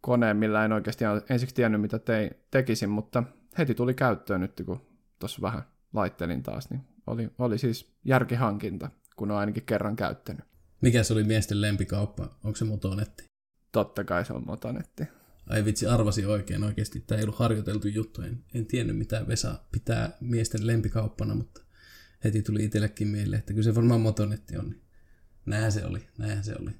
koneen, 0.00 0.36
millä 0.36 0.64
en 0.64 0.72
oikeasti 0.72 1.04
ensiksi 1.30 1.54
tiennyt, 1.54 1.80
mitä 1.80 1.98
tein, 1.98 2.30
tekisin, 2.50 2.90
mutta 2.90 3.22
heti 3.58 3.74
tuli 3.74 3.94
käyttöön 3.94 4.40
nyt, 4.40 4.62
kun 4.66 4.80
tuossa 5.18 5.42
vähän 5.42 5.62
laittelin 5.92 6.42
taas, 6.42 6.70
niin 6.70 6.80
oli, 7.06 7.30
oli 7.38 7.58
siis 7.58 7.92
järkihankinta, 8.04 8.90
kun 9.16 9.30
on 9.30 9.36
ainakin 9.36 9.66
kerran 9.66 9.96
käyttänyt. 9.96 10.44
Mikä 10.80 11.02
se 11.02 11.12
oli 11.12 11.24
miesten 11.24 11.60
lempikauppa? 11.60 12.38
Onko 12.44 12.56
se 12.56 12.64
motonetti? 12.64 13.24
Totta 13.72 14.04
kai 14.04 14.24
se 14.24 14.32
on 14.32 14.46
motonetti. 14.46 15.04
Ai 15.46 15.64
vitsi, 15.64 15.86
arvasi 15.86 16.26
oikein 16.26 16.64
oikeasti. 16.64 17.00
Tämä 17.00 17.18
ei 17.18 17.24
ollut 17.24 17.38
harjoiteltu 17.38 17.88
juttu. 17.88 18.22
En, 18.22 18.44
en 18.54 18.66
tiennyt, 18.66 18.98
mitä 18.98 19.24
Vesa 19.28 19.58
pitää 19.72 20.10
miesten 20.20 20.66
lempikauppana, 20.66 21.34
mutta 21.34 21.62
heti 22.24 22.42
tuli 22.42 22.64
itsellekin 22.64 23.08
mieleen, 23.08 23.38
että 23.38 23.52
kyllä 23.52 23.64
se 23.64 23.74
varmaan 23.74 24.00
motonetti 24.00 24.56
on. 24.56 24.70
Niin 24.70 24.82
näinhän 25.48 25.72
se 25.72 25.84
oli, 25.84 26.08
näinhän 26.18 26.44
se 26.44 26.54
oli. 26.60 26.70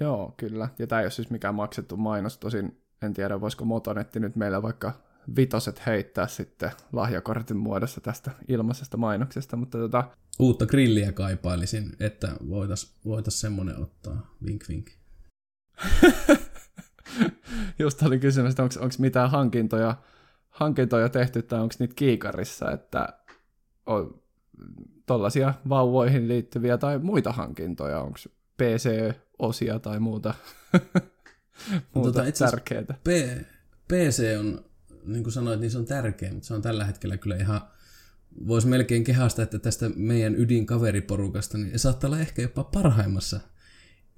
Joo, 0.00 0.34
kyllä. 0.36 0.68
Ja 0.78 0.86
tämä 0.86 1.00
ei 1.00 1.04
ole 1.04 1.10
siis 1.10 1.30
mikään 1.30 1.54
maksettu 1.54 1.96
mainos. 1.96 2.38
Tosin 2.38 2.82
en 3.02 3.14
tiedä, 3.14 3.40
voisiko 3.40 3.64
motonetti 3.64 4.20
nyt 4.20 4.36
meillä 4.36 4.62
vaikka 4.62 4.92
vitoset 5.36 5.86
heittää 5.86 6.26
sitten 6.26 6.70
lahjakortin 6.92 7.56
muodossa 7.56 8.00
tästä 8.00 8.30
ilmaisesta 8.48 8.96
mainoksesta, 8.96 9.56
mutta 9.56 9.78
tota... 9.78 10.10
Uutta 10.38 10.66
grilliä 10.66 11.12
kaipailisin, 11.12 11.96
että 12.00 12.28
voitais, 12.48 12.94
voitais 13.04 13.40
semmonen 13.40 13.78
ottaa, 13.78 14.34
vink 14.46 14.64
vink. 14.68 14.90
Just 17.78 18.02
oli 18.02 18.18
kysymys, 18.18 18.50
että 18.50 18.62
onko 18.62 18.94
mitään 18.98 19.30
hankintoja, 19.30 19.96
hankintoja 20.48 21.08
tehty 21.08 21.42
tai 21.42 21.60
onko 21.60 21.74
niitä 21.78 21.94
kiikarissa, 21.94 22.70
että 22.70 23.08
on 23.86 24.22
tuollaisia 25.10 25.54
vauvoihin 25.68 26.28
liittyviä 26.28 26.78
tai 26.78 26.98
muita 26.98 27.32
hankintoja, 27.32 28.00
onko 28.00 28.18
PC-osia 28.56 29.78
tai 29.78 30.00
muuta, 30.00 30.34
muuta 31.94 32.24
tota, 32.24 32.32
tärkeää. 32.38 32.82
P- 32.82 33.46
PC 33.88 34.36
on, 34.38 34.64
niin 35.04 35.22
kuin 35.22 35.32
sanoit, 35.32 35.60
niin 35.60 35.70
se 35.70 35.78
on 35.78 35.84
tärkeä, 35.84 36.32
mutta 36.32 36.46
se 36.46 36.54
on 36.54 36.62
tällä 36.62 36.84
hetkellä 36.84 37.16
kyllä 37.16 37.36
ihan, 37.36 37.60
voisi 38.46 38.68
melkein 38.68 39.04
kehasta, 39.04 39.42
että 39.42 39.58
tästä 39.58 39.90
meidän 39.96 40.34
ydinkaveriporukasta, 40.34 41.58
niin 41.58 41.78
saattaa 41.78 42.08
olla 42.08 42.20
ehkä 42.20 42.42
jopa 42.42 42.64
parhaimmassa 42.64 43.40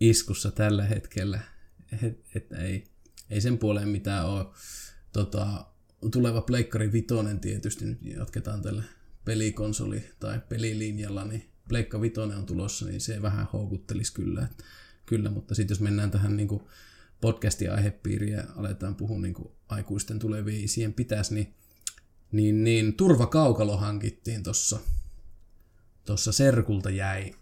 iskussa 0.00 0.50
tällä 0.50 0.84
hetkellä. 0.84 1.40
Että 2.34 2.56
ei, 2.58 2.84
ei 3.30 3.40
sen 3.40 3.58
puoleen 3.58 3.88
mitään 3.88 4.26
ole. 4.26 4.46
Tota, 5.12 5.66
tuleva 6.12 6.40
Pleikkari 6.40 6.92
Vitonen 6.92 7.40
tietysti 7.40 7.84
nyt 7.84 7.99
jatketaan 8.02 8.62
tällä 8.62 8.82
pelikonsoli- 9.25 10.14
tai 10.21 10.41
pelilinjalla, 10.49 11.25
niin 11.25 11.49
Pleikka 11.69 12.00
Vitonen 12.00 12.38
on 12.38 12.47
tulossa, 12.47 12.87
niin 12.87 13.00
se 13.00 13.23
vähän 13.23 13.49
houkuttelisi 13.52 14.12
kyllä. 14.14 14.43
Että, 14.43 14.64
kyllä, 15.07 15.31
mutta 15.31 15.55
sitten 15.55 15.75
jos 15.75 15.81
mennään 15.81 16.11
tähän 16.11 16.37
niin 16.37 16.62
podcastin 17.21 17.73
aihepiiriin 17.73 18.33
ja 18.33 18.45
aletaan 18.57 18.95
puhua 18.95 19.19
niin 19.19 19.35
kuin 19.35 19.49
aikuisten 19.69 20.19
tuleviin 20.19 20.64
isien 20.64 20.93
pitäisi, 20.93 21.35
niin, 21.35 21.55
niin, 22.33 22.64
niin 22.64 22.95
turvakaukalo 22.95 23.76
hankittiin 23.76 24.43
tuossa. 24.43 24.79
Tuossa 26.05 26.33
Serkulta 26.33 26.91
jäi 26.91 27.35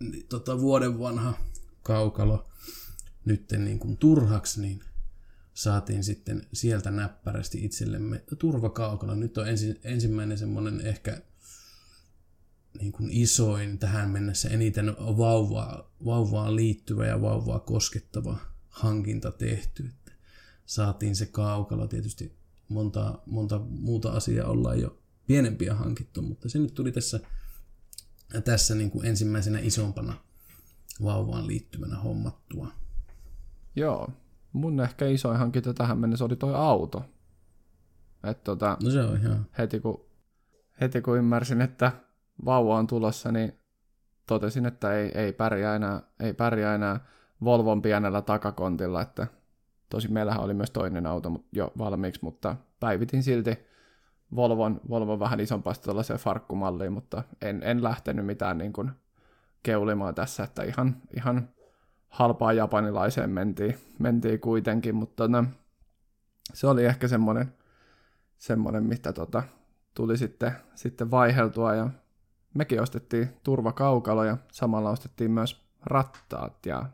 niin, 0.00 0.26
tota, 0.28 0.60
vuoden 0.60 0.98
vanha 0.98 1.34
kaukalo 1.82 2.48
nyt 3.24 3.52
niin 3.58 3.78
kuin 3.78 3.96
turhaksi, 3.96 4.60
niin 4.60 4.80
saatiin 5.54 6.04
sitten 6.04 6.46
sieltä 6.52 6.90
näppärästi 6.90 7.64
itsellemme 7.64 8.24
turvakaukalo. 8.38 9.14
Nyt 9.14 9.38
on 9.38 9.48
ensi, 9.48 9.80
ensimmäinen 9.84 10.38
semmoinen 10.38 10.80
ehkä 10.80 11.22
niin 12.80 12.92
kuin 12.92 13.10
isoin 13.12 13.78
tähän 13.78 14.10
mennessä 14.10 14.48
eniten 14.48 14.86
vauvaa, 14.98 15.92
vauvaan 16.04 16.56
liittyvä 16.56 17.06
ja 17.06 17.20
vauvaa 17.20 17.58
koskettava 17.58 18.38
hankinta 18.68 19.32
tehty. 19.32 19.86
Että 19.86 20.12
saatiin 20.66 21.16
se 21.16 21.26
kaukalo. 21.26 21.86
Tietysti 21.86 22.36
monta, 22.68 23.18
monta 23.26 23.58
muuta 23.58 24.12
asiaa 24.12 24.50
ollaan 24.50 24.80
jo 24.80 24.98
pienempiä 25.26 25.74
hankittu, 25.74 26.22
mutta 26.22 26.48
se 26.48 26.58
nyt 26.58 26.74
tuli 26.74 26.92
tässä, 26.92 27.20
tässä 28.44 28.74
niin 28.74 28.90
kuin 28.90 29.06
ensimmäisenä 29.06 29.58
isompana 29.58 30.24
vauvaan 31.02 31.46
liittyvänä 31.46 31.98
hommattua. 31.98 32.72
Joo, 33.76 34.08
mun 34.54 34.80
ehkä 34.80 35.06
isoin 35.06 35.38
hankinta 35.38 35.74
tähän 35.74 35.98
mennessä 35.98 36.24
oli 36.24 36.36
toi 36.36 36.54
auto. 36.54 37.04
Et 38.24 38.44
tota, 38.44 38.76
no 38.82 38.90
se 38.90 39.02
on 39.02 39.16
ihan. 39.16 39.46
Heti 39.58 39.80
kun, 39.80 40.04
heti 40.80 41.00
kun 41.00 41.18
ymmärsin, 41.18 41.60
että 41.60 41.92
vauva 42.44 42.78
on 42.78 42.86
tulossa, 42.86 43.32
niin 43.32 43.58
totesin, 44.26 44.66
että 44.66 44.92
ei, 44.92 45.10
ei, 45.14 45.32
pärjää, 45.32 45.76
enää, 45.76 46.02
ei 46.20 46.34
pärjää 46.34 46.74
enää 46.74 47.00
Volvon 47.44 47.82
pienellä 47.82 48.22
takakontilla, 48.22 49.02
että 49.02 49.26
tosi 49.90 50.12
meillähän 50.12 50.40
oli 50.40 50.54
myös 50.54 50.70
toinen 50.70 51.06
auto 51.06 51.32
jo 51.52 51.72
valmiiksi, 51.78 52.20
mutta 52.22 52.56
päivitin 52.80 53.22
silti 53.22 53.58
Volvon, 54.36 54.80
Volvon 54.88 55.20
vähän 55.20 55.40
isompaa 55.40 55.74
tuollaiseen 55.74 56.18
farkkumalliin, 56.18 56.92
mutta 56.92 57.22
en, 57.42 57.62
en 57.62 57.82
lähtenyt 57.82 58.26
mitään 58.26 58.58
niin 58.58 58.72
kuin 58.72 58.90
keulimaan 59.62 60.14
tässä, 60.14 60.44
että 60.44 60.62
ihan, 60.62 60.96
ihan 61.16 61.48
halpaa 62.14 62.52
japanilaiseen 62.52 63.30
mentiin, 63.30 63.78
mentiin 63.98 64.40
kuitenkin, 64.40 64.94
mutta 64.94 65.28
no, 65.28 65.44
se 66.52 66.66
oli 66.66 66.84
ehkä 66.84 67.08
semmoinen, 67.08 67.54
semmoinen 68.38 68.84
mitä 68.84 69.12
tota, 69.12 69.42
tuli 69.94 70.18
sitten, 70.18 70.52
sitten 70.74 71.10
vaiheltua 71.10 71.74
ja 71.74 71.90
mekin 72.54 72.82
ostettiin 72.82 73.28
turvakaukalo 73.42 74.24
ja 74.24 74.36
samalla 74.52 74.90
ostettiin 74.90 75.30
myös 75.30 75.66
rattaat 75.82 76.66
ja, 76.66 76.86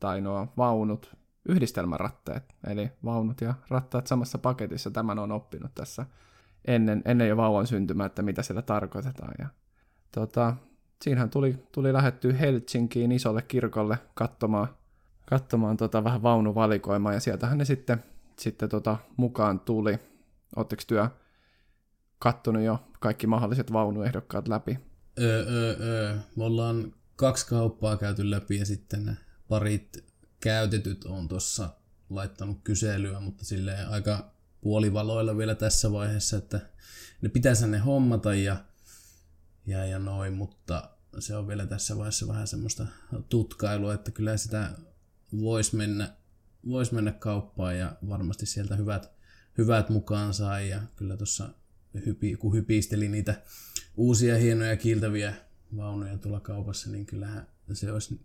tai 0.00 0.20
nuo 0.20 0.48
vaunut, 0.56 1.16
yhdistelmäratteet, 1.48 2.54
eli 2.66 2.92
vaunut 3.04 3.40
ja 3.40 3.54
rattaat 3.68 4.06
samassa 4.06 4.38
paketissa. 4.38 4.90
Tämän 4.90 5.18
on 5.18 5.32
oppinut 5.32 5.74
tässä 5.74 6.06
ennen, 6.64 7.02
ennen 7.04 7.28
jo 7.28 7.36
vauvan 7.36 7.66
syntymää, 7.66 8.06
että 8.06 8.22
mitä 8.22 8.42
siellä 8.42 8.62
tarkoitetaan. 8.62 9.34
Ja, 9.38 9.46
tota, 10.14 10.56
siinähän 11.02 11.30
tuli, 11.30 11.58
tuli 11.72 11.92
lähettyä 11.92 12.32
Helsinkiin 12.32 13.12
isolle 13.12 13.42
kirkolle 13.42 13.98
katsomaan, 14.14 14.68
katsomaan 15.28 15.76
tota 15.76 16.04
vähän 16.04 16.22
vaunuvalikoimaa, 16.22 17.12
ja 17.12 17.20
sieltähän 17.20 17.58
ne 17.58 17.64
sitten, 17.64 18.04
sitten 18.38 18.68
tota 18.68 18.96
mukaan 19.16 19.60
tuli. 19.60 19.98
Oletteko 20.56 20.82
työ 20.86 21.08
kattonut 22.18 22.62
jo 22.62 22.78
kaikki 23.00 23.26
mahdolliset 23.26 23.72
vaunuehdokkaat 23.72 24.48
läpi? 24.48 24.78
Öö, 25.18 25.44
öö, 25.48 25.76
öö. 25.80 26.16
Me 26.36 26.44
ollaan 26.44 26.94
kaksi 27.16 27.46
kauppaa 27.46 27.96
käyty 27.96 28.30
läpi 28.30 28.58
ja 28.58 28.66
sitten 28.66 29.18
parit 29.48 30.04
käytetyt 30.40 31.04
on 31.04 31.28
tuossa 31.28 31.68
laittanut 32.10 32.58
kyselyä, 32.64 33.20
mutta 33.20 33.44
silleen 33.44 33.88
aika 33.88 34.30
puolivaloilla 34.60 35.36
vielä 35.36 35.54
tässä 35.54 35.92
vaiheessa, 35.92 36.36
että 36.36 36.60
ne 37.22 37.28
pitäisi 37.28 37.66
ne 37.66 37.78
hommata 37.78 38.34
ja 38.34 38.56
ja, 39.66 39.86
ja 39.86 39.98
noin, 39.98 40.32
mutta 40.32 40.90
se 41.18 41.36
on 41.36 41.48
vielä 41.48 41.66
tässä 41.66 41.96
vaiheessa 41.96 42.28
vähän 42.28 42.46
semmoista 42.46 42.86
tutkailua, 43.28 43.94
että 43.94 44.10
kyllä 44.10 44.36
sitä 44.36 44.70
voisi 45.40 45.76
mennä, 45.76 46.16
vois 46.68 46.92
mennä 46.92 47.12
kauppaan 47.12 47.78
ja 47.78 47.96
varmasti 48.08 48.46
sieltä 48.46 48.76
hyvät, 48.76 49.10
hyvät 49.58 49.88
mukaan 49.88 50.34
sai. 50.34 50.68
Ja 50.68 50.82
kyllä 50.96 51.16
tuossa 51.16 51.48
hypi, 52.06 52.36
kun 52.36 52.54
hypisteli 52.54 53.08
niitä 53.08 53.42
uusia 53.96 54.36
hienoja 54.36 54.76
kiiltäviä 54.76 55.34
vaunuja 55.76 56.18
tuolla 56.18 56.40
kaupassa, 56.40 56.90
niin 56.90 57.06
kyllähän 57.06 57.46
se 57.72 57.92
olisi, 57.92 58.20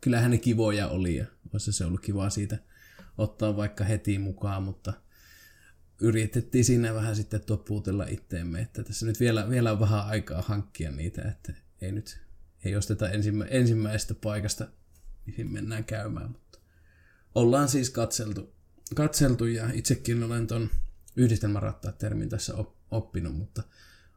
kyllähän 0.00 0.30
ne 0.30 0.38
kivoja 0.38 0.88
oli 0.88 1.16
ja 1.16 1.26
olisi 1.52 1.72
se 1.72 1.84
ollut 1.84 2.00
kiva 2.00 2.30
siitä 2.30 2.58
ottaa 3.18 3.56
vaikka 3.56 3.84
heti 3.84 4.18
mukaan, 4.18 4.62
mutta 4.62 4.92
yritettiin 6.02 6.64
siinä 6.64 6.94
vähän 6.94 7.16
sitten 7.16 7.40
topuutella 7.40 8.06
itteemme, 8.08 8.60
että 8.60 8.82
tässä 8.82 9.06
nyt 9.06 9.20
vielä, 9.20 9.50
vielä 9.50 9.72
on 9.72 9.80
vähän 9.80 10.06
aikaa 10.06 10.42
hankkia 10.42 10.90
niitä, 10.90 11.22
että 11.22 11.52
ei 11.80 11.92
nyt 11.92 12.20
ei 12.64 12.76
osteta 12.76 13.10
ensimmä, 13.10 13.44
ensimmäisestä 13.44 14.14
paikasta, 14.14 14.68
mihin 15.26 15.52
mennään 15.52 15.84
käymään, 15.84 16.30
mutta 16.30 16.58
ollaan 17.34 17.68
siis 17.68 17.90
katseltu, 17.90 18.54
katseltu 18.94 19.46
ja 19.46 19.70
itsekin 19.72 20.22
olen 20.22 20.46
ton 20.46 20.70
yhdistelmärattaat 21.16 21.98
termin 21.98 22.28
tässä 22.28 22.54
oppinut, 22.90 23.36
mutta 23.36 23.62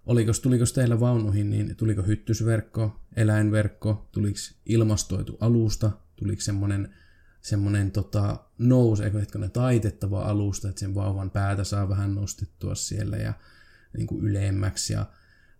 oliko, 0.06 0.32
tuliko 0.42 0.64
teillä 0.74 1.00
vaunuihin, 1.00 1.50
niin 1.50 1.76
tuliko 1.76 2.02
hyttysverkko, 2.02 3.02
eläinverkko, 3.16 4.10
tuliko 4.12 4.38
ilmastoitu 4.66 5.38
alusta, 5.40 5.92
tuliko 6.16 6.42
semmoinen 6.42 6.96
semmoinen 7.46 7.92
tota, 7.92 8.38
nouse, 8.58 9.12
ne 9.38 9.50
taitettava 9.50 10.22
alusta, 10.22 10.70
että 10.70 10.80
sen 10.80 10.96
vauvan 10.96 11.32
päätä 11.32 11.64
saa 11.64 11.90
vähän 11.90 12.16
nostettua 12.16 12.76
siellä 12.76 13.18
ja 13.18 13.34
niin 13.98 14.08
kuin 14.08 14.26
ylemmäksi 14.26 14.94
ja 14.94 15.06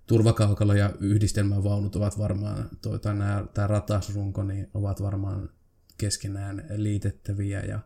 turvakaukalo 0.08 0.74
ja 0.74 0.94
yhdistelmävaunut 1.00 1.96
ovat 1.96 2.18
varmaan, 2.18 2.70
nämä, 3.06 3.46
tämä 3.54 3.68
ratasrunko, 3.68 4.44
niin 4.44 4.70
ovat 4.74 5.02
varmaan 5.02 5.50
keskenään 5.98 6.66
liitettäviä 6.76 7.62
ja 7.62 7.80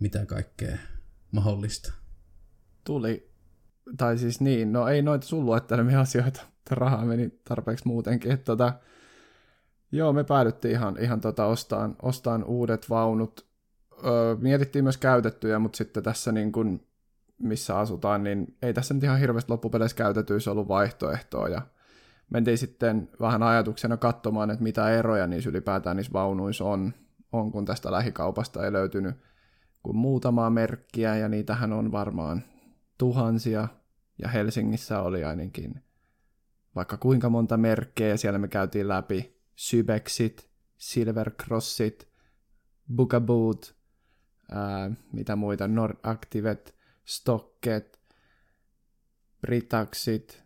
mitä 0.00 0.26
kaikkea 0.26 0.78
mahdollista. 1.30 1.92
Tuli, 2.84 3.30
tai 3.96 4.18
siis 4.18 4.40
niin, 4.40 4.72
no 4.72 4.88
ei 4.88 5.02
noita 5.02 5.26
sun 5.26 5.46
luettelemia 5.46 6.00
asioita, 6.00 6.40
että 6.58 6.74
rahaa 6.74 7.04
meni 7.04 7.40
tarpeeksi 7.48 7.86
muutenkin, 7.86 8.32
että 8.32 8.44
tota, 8.44 8.74
joo, 9.92 10.12
me 10.12 10.24
päädyttiin 10.24 10.72
ihan, 10.72 10.96
ihan 11.00 11.20
tota 11.20 11.46
ostaan, 11.46 11.96
ostaan 12.02 12.44
uudet 12.44 12.90
vaunut. 12.90 13.46
Öö, 14.06 14.36
mietittiin 14.40 14.84
myös 14.84 14.96
käytettyjä, 14.96 15.58
mutta 15.58 15.76
sitten 15.76 16.02
tässä 16.02 16.32
niin 16.32 16.52
kun, 16.52 16.86
missä 17.38 17.78
asutaan, 17.78 18.24
niin 18.24 18.56
ei 18.62 18.74
tässä 18.74 18.94
nyt 18.94 19.04
ihan 19.04 19.18
hirveästi 19.18 19.52
loppupeleissä 19.52 19.96
käytetyissä 19.96 20.50
ollut 20.50 20.68
vaihtoehtoa, 20.68 21.48
ja 21.48 21.62
mentiin 22.30 22.58
sitten 22.58 23.08
vähän 23.20 23.42
ajatuksena 23.42 23.96
katsomaan, 23.96 24.50
että 24.50 24.62
mitä 24.62 24.90
eroja 24.90 25.26
niissä 25.26 25.50
ylipäätään 25.50 25.96
niissä 25.96 26.12
vaunuissa 26.12 26.64
on, 26.64 26.94
on 27.32 27.52
kun 27.52 27.64
tästä 27.64 27.92
lähikaupasta 27.92 28.64
ei 28.64 28.72
löytynyt 28.72 29.16
kuin 29.82 29.96
muutamaa 29.96 30.50
merkkiä, 30.50 31.16
ja 31.16 31.28
niitähän 31.28 31.72
on 31.72 31.92
varmaan 31.92 32.42
tuhansia, 32.98 33.68
ja 34.22 34.28
Helsingissä 34.28 35.00
oli 35.00 35.24
ainakin 35.24 35.82
vaikka 36.74 36.96
kuinka 36.96 37.28
monta 37.30 37.56
merkkeä, 37.56 38.08
ja 38.08 38.18
siellä 38.18 38.38
me 38.38 38.48
käytiin 38.48 38.88
läpi 38.88 39.35
Sybexit, 39.56 40.50
Silvercrossit, 40.78 42.08
Bugaboot, 42.96 43.76
ää, 44.50 44.90
mitä 45.12 45.36
muita, 45.36 45.68
Nordactivet, 45.68 46.74
Stocket, 47.04 48.00
Britaxit, 49.40 50.42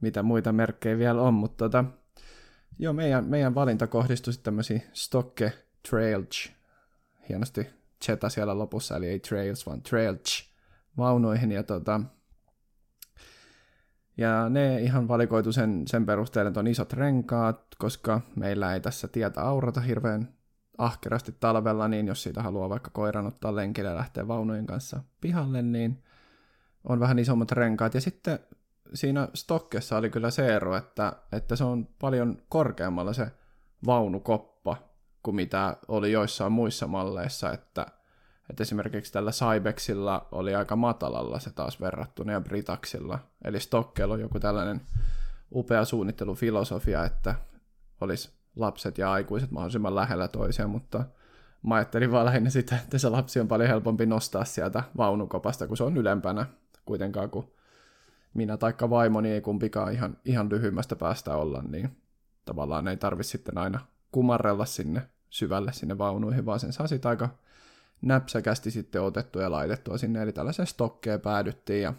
mitä 0.00 0.22
muita 0.22 0.52
merkkejä 0.52 0.98
vielä 0.98 1.22
on, 1.22 1.34
mutta 1.34 1.64
tota, 1.64 1.84
joo, 2.78 2.92
meidän, 2.92 3.24
meidän 3.24 3.54
valinta 3.54 3.86
kohdistui 3.86 4.32
sitten 4.32 4.44
tämmöisiin 4.44 4.82
Stocke 4.92 5.52
Trailch, 5.90 6.50
hienosti 7.28 7.66
cheta 8.04 8.28
siellä 8.28 8.58
lopussa, 8.58 8.96
eli 8.96 9.08
ei 9.08 9.20
Trails, 9.20 9.66
vaan 9.66 9.82
Trailch 9.82 10.48
vaunuihin, 10.96 11.52
ja 11.52 11.62
tota, 11.62 12.00
ja 14.16 14.48
ne 14.48 14.80
ihan 14.80 15.08
valikoitu 15.08 15.52
sen, 15.52 15.82
sen 15.86 16.06
perusteella, 16.06 16.48
että 16.48 16.60
on 16.60 16.66
isot 16.66 16.92
renkaat, 16.92 17.60
koska 17.78 18.20
meillä 18.36 18.74
ei 18.74 18.80
tässä 18.80 19.08
tietä 19.08 19.42
aurata 19.42 19.80
hirveän 19.80 20.34
ahkerasti 20.78 21.34
talvella, 21.40 21.88
niin 21.88 22.06
jos 22.06 22.22
siitä 22.22 22.42
haluaa 22.42 22.68
vaikka 22.68 22.90
koiran 22.90 23.26
ottaa 23.26 23.54
lenkille 23.54 23.90
ja 23.90 23.96
lähteä 23.96 24.28
vaunujen 24.28 24.66
kanssa 24.66 25.02
pihalle, 25.20 25.62
niin 25.62 26.02
on 26.84 27.00
vähän 27.00 27.18
isommat 27.18 27.52
renkaat. 27.52 27.94
Ja 27.94 28.00
sitten 28.00 28.38
siinä 28.94 29.28
stokkessa 29.34 29.96
oli 29.96 30.10
kyllä 30.10 30.30
se 30.30 30.56
ero, 30.56 30.76
että, 30.76 31.12
että 31.32 31.56
se 31.56 31.64
on 31.64 31.88
paljon 32.00 32.42
korkeammalla 32.48 33.12
se 33.12 33.30
vaunukoppa 33.86 34.76
kuin 35.22 35.34
mitä 35.34 35.76
oli 35.88 36.12
joissain 36.12 36.52
muissa 36.52 36.86
malleissa, 36.86 37.52
että, 37.52 37.86
että 38.50 38.62
esimerkiksi 38.62 39.12
tällä 39.12 39.30
Cybexilla 39.30 40.28
oli 40.32 40.54
aika 40.54 40.76
matalalla 40.76 41.38
se 41.38 41.50
taas 41.50 41.80
verrattuna 41.80 42.32
ja 42.32 42.40
Britaxilla. 42.40 43.18
Eli 43.44 43.60
Stokkeella 43.60 44.14
on 44.14 44.20
joku 44.20 44.40
tällainen 44.40 44.80
upea 45.52 45.84
suunnittelufilosofia, 45.84 47.04
että 47.04 47.34
olisi 48.00 48.30
lapset 48.56 48.98
ja 48.98 49.12
aikuiset 49.12 49.50
mahdollisimman 49.50 49.94
lähellä 49.94 50.28
toisiaan, 50.28 50.70
mutta 50.70 51.04
mä 51.62 51.74
ajattelin 51.74 52.12
vaan 52.12 52.26
lähinnä 52.26 52.50
sitä, 52.50 52.76
että 52.76 52.98
se 52.98 53.08
lapsi 53.08 53.40
on 53.40 53.48
paljon 53.48 53.68
helpompi 53.68 54.06
nostaa 54.06 54.44
sieltä 54.44 54.84
vaunukopasta, 54.96 55.66
kun 55.66 55.76
se 55.76 55.84
on 55.84 55.96
ylempänä 55.96 56.46
kuitenkaan, 56.84 57.30
kun 57.30 57.52
minä 58.34 58.56
taikka 58.56 58.90
vaimoni 58.90 59.30
ei 59.30 59.40
kumpikaan 59.40 59.92
ihan, 59.92 60.16
ihan 60.24 60.50
lyhyimmästä 60.50 60.96
päästä 60.96 61.36
olla, 61.36 61.62
niin 61.62 61.96
tavallaan 62.44 62.88
ei 62.88 62.96
tarvi 62.96 63.24
sitten 63.24 63.58
aina 63.58 63.80
kumarrella 64.12 64.64
sinne 64.64 65.08
syvälle 65.30 65.72
sinne 65.72 65.98
vaunuihin, 65.98 66.46
vaan 66.46 66.60
sen 66.60 66.72
saa 66.72 66.86
sitten 66.86 67.08
aika 67.08 67.28
näpsäkästi 68.04 68.70
sitten 68.70 69.02
otettua 69.02 69.42
ja 69.42 69.50
laitettua 69.50 69.98
sinne, 69.98 70.22
eli 70.22 70.32
tällaiseen 70.32 70.66
stokkeen 70.66 71.20
päädyttiin, 71.20 71.82
ja, 71.82 71.94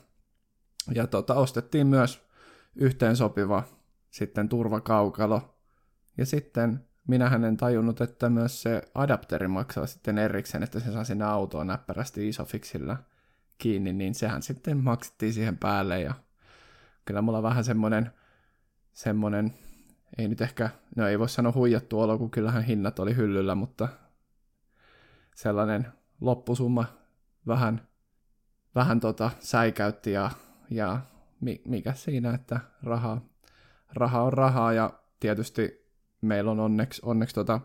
ja 0.96 1.08
tota, 1.08 1.34
ostettiin 1.34 1.88
myös 1.88 2.28
yhteen 2.76 3.16
sopiva 3.16 3.64
sitten 4.10 4.50
turvakaukalo, 4.50 5.56
ja 6.18 6.26
sitten 6.26 6.86
minähän 7.08 7.44
en 7.44 7.58
tajunnut, 7.58 8.02
että 8.02 8.30
myös 8.30 8.62
se 8.62 8.82
adapteri 8.96 9.48
maksaa 9.48 9.86
sitten 9.86 10.18
erikseen, 10.18 10.64
että 10.64 10.80
se 10.80 10.92
saa 10.92 11.04
sinne 11.04 11.26
autoon 11.26 11.68
näppärästi 11.68 12.30
isofixillä 12.30 12.98
kiinni, 13.58 13.94
niin 13.94 14.16
sehän 14.16 14.42
sitten 14.42 14.78
maksettiin 14.78 15.34
siihen 15.34 15.58
päälle. 15.58 16.02
Ja 16.02 16.14
kyllä 17.06 17.22
mulla 17.22 17.44
vähän 17.44 17.64
semmoinen, 17.64 18.12
semmoinen 18.94 19.54
ei 20.18 20.28
nyt 20.28 20.42
ehkä, 20.42 20.70
no 20.96 21.08
ei 21.08 21.20
voi 21.20 21.30
sanoa 21.30 21.52
huijattu 21.56 22.00
olo, 22.00 22.18
kun 22.18 22.32
kyllähän 22.32 22.64
hinnat 22.64 23.00
oli 23.00 23.16
hyllyllä, 23.16 23.56
mutta 23.56 23.88
sellainen 25.36 25.88
loppusumma 26.22 26.86
vähän, 27.48 27.88
vähän 28.76 29.00
tota 29.00 29.32
säikäytti 29.40 30.12
ja, 30.12 30.32
ja 30.70 31.00
mikä 31.66 31.94
siinä, 31.94 32.34
että 32.34 32.60
rahaa, 32.84 33.22
raha 33.94 34.22
on 34.22 34.34
rahaa 34.34 34.74
ja 34.74 34.94
tietysti 35.20 35.92
meillä 36.22 36.52
on 36.52 36.60
onneksi, 36.60 37.02
onneksi 37.06 37.36
tota, 37.36 37.62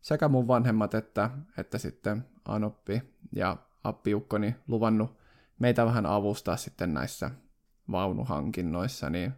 sekä 0.00 0.28
mun 0.28 0.48
vanhemmat 0.48 0.94
että, 0.94 1.30
että 1.58 1.78
sitten 1.78 2.24
Anoppi 2.44 3.02
ja 3.32 3.56
Appiukkoni 3.84 4.56
luvannut 4.68 5.18
meitä 5.58 5.86
vähän 5.86 6.06
avustaa 6.06 6.56
sitten 6.56 6.94
näissä 6.94 7.30
vaunuhankinnoissa, 7.90 9.10
niin, 9.10 9.34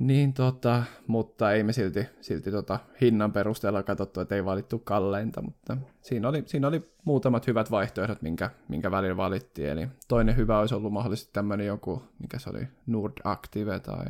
niin 0.00 0.32
tota, 0.32 0.82
mutta 1.06 1.52
ei 1.52 1.62
me 1.62 1.72
silti, 1.72 2.06
silti 2.20 2.50
tota 2.50 2.78
hinnan 3.00 3.32
perusteella 3.32 3.82
katsottu, 3.82 4.20
että 4.20 4.34
ei 4.34 4.44
valittu 4.44 4.78
kalleinta, 4.78 5.42
mutta 5.42 5.76
siinä 6.02 6.28
oli, 6.28 6.42
siinä 6.46 6.68
oli 6.68 6.92
muutamat 7.04 7.46
hyvät 7.46 7.70
vaihtoehdot, 7.70 8.22
minkä, 8.22 8.50
minkä 8.68 8.90
välillä 8.90 9.16
valittiin, 9.16 9.68
eli 9.68 9.88
toinen 10.08 10.36
hyvä 10.36 10.58
olisi 10.58 10.74
ollut 10.74 10.92
mahdollisesti 10.92 11.32
tämmöinen 11.32 11.66
joku, 11.66 12.02
mikä 12.18 12.38
se 12.38 12.50
oli, 12.50 12.68
Nord 12.86 13.12
Active 13.24 13.78
tai 13.78 14.06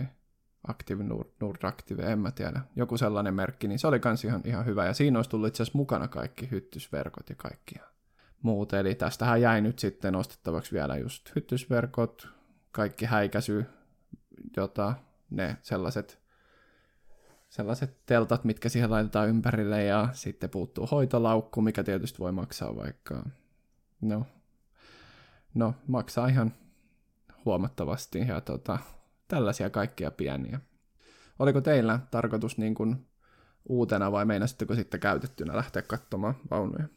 Active 0.69 1.05
Nord, 1.05 1.29
Nord 1.41 1.63
Active, 1.63 2.03
en 2.03 2.19
mä 2.19 2.31
tiedä, 2.31 2.61
joku 2.77 2.97
sellainen 2.97 3.35
merkki, 3.35 3.69
niin 3.69 3.79
se 3.79 3.87
oli 3.87 4.01
kans 4.01 4.25
ihan, 4.25 4.43
ihan 4.45 4.67
hyvä, 4.67 4.87
ja 4.87 4.95
siinä 4.95 5.19
olisi 5.19 5.31
tullut 5.31 5.49
itse 5.49 5.63
asiassa 5.63 5.79
mukana 5.79 6.09
kaikki 6.09 6.51
hyttysverkot 6.51 7.29
ja 7.31 7.37
kaikki 7.37 7.75
muut, 8.43 8.73
eli 8.73 8.95
tästähän 8.95 9.41
jäi 9.41 9.61
nyt 9.61 9.79
sitten 9.79 10.17
ostettavaksi 10.17 10.73
vielä 10.73 10.97
just 10.97 11.35
hyttysverkot, 11.37 12.29
kaikki 12.73 13.05
häikäisy, 13.05 13.65
jota 14.57 14.95
ne 15.31 15.57
sellaiset, 15.63 16.23
sellaiset 17.49 18.07
teltat, 18.07 18.45
mitkä 18.45 18.69
siihen 18.69 18.91
laitetaan 18.91 19.29
ympärille, 19.29 19.85
ja 19.85 20.09
sitten 20.13 20.51
puuttuu 20.51 20.87
hoitolaukku, 20.87 21.63
mikä 21.63 21.85
tietysti 21.85 22.19
voi 22.19 22.33
maksaa 22.33 22.77
vaikka, 22.77 23.23
no, 24.01 24.27
no 25.55 25.75
maksaa 25.87 26.29
ihan 26.29 26.55
huomattavasti, 27.45 28.19
ja 28.19 28.41
tota, 28.41 28.79
tällaisia 29.29 29.71
kaikkia 29.71 30.11
pieniä. 30.11 30.61
Oliko 31.39 31.61
teillä 31.61 32.01
tarkoitus 32.11 32.59
niin 32.59 32.75
kuin 32.75 33.07
uutena 33.69 34.13
vai 34.13 34.25
meinasitteko 34.25 34.75
sitten 34.75 35.01
käytettynä 35.01 35.57
lähteä 35.57 35.83
katsomaan 35.83 36.35
vaunuja? 36.51 36.89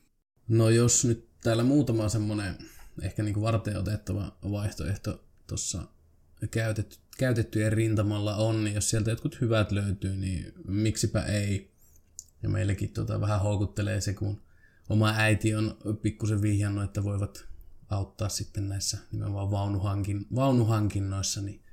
No 0.47 0.69
jos 0.69 1.05
nyt 1.05 1.29
täällä 1.43 1.63
muutama 1.63 2.09
semmoinen 2.09 2.57
ehkä 3.01 3.23
niin 3.23 3.33
kuin 3.33 3.43
varten 3.43 3.77
otettava 3.77 4.37
vaihtoehto 4.51 5.23
tuossa 5.47 5.83
käytetty, 6.51 6.97
käytettyjen 7.17 7.73
rintamalla 7.73 8.35
on, 8.35 8.63
niin 8.63 8.75
jos 8.75 8.89
sieltä 8.89 9.09
jotkut 9.09 9.41
hyvät 9.41 9.71
löytyy, 9.71 10.15
niin 10.15 10.53
miksipä 10.67 11.21
ei. 11.21 11.73
Ja 12.43 12.49
meillekin 12.49 12.89
tota 12.89 13.21
vähän 13.21 13.41
houkuttelee 13.41 14.01
se, 14.01 14.13
kun 14.13 14.41
oma 14.89 15.13
äiti 15.17 15.55
on 15.55 15.77
pikkusen 16.01 16.41
vihjannut, 16.41 16.83
että 16.83 17.03
voivat 17.03 17.45
auttaa 17.89 18.29
sitten 18.29 18.69
näissä 18.69 18.97
nimenomaan 19.11 19.51
vaunuhankin, 19.51 20.25
vaunuhankinnoissa, 20.35 21.41
niin 21.41 21.63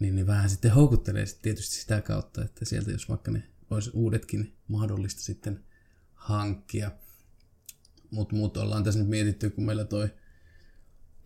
niin, 0.00 0.14
niin 0.14 0.26
vähän 0.26 0.50
sitten 0.50 0.70
houkuttelee 0.70 1.26
sitten 1.26 1.42
tietysti 1.42 1.76
sitä 1.76 2.00
kautta, 2.00 2.44
että 2.44 2.64
sieltä 2.64 2.90
jos 2.90 3.08
vaikka 3.08 3.30
ne 3.30 3.42
olisi 3.70 3.90
uudetkin 3.94 4.56
mahdollista 4.68 5.22
sitten 5.22 5.64
hankkia. 6.14 6.90
Mutta 8.10 8.36
mut 8.36 8.56
ollaan 8.56 8.84
tässä 8.84 9.00
nyt 9.00 9.08
mietitty, 9.08 9.50
kun 9.50 9.64
meillä 9.64 9.84
toi 9.84 10.08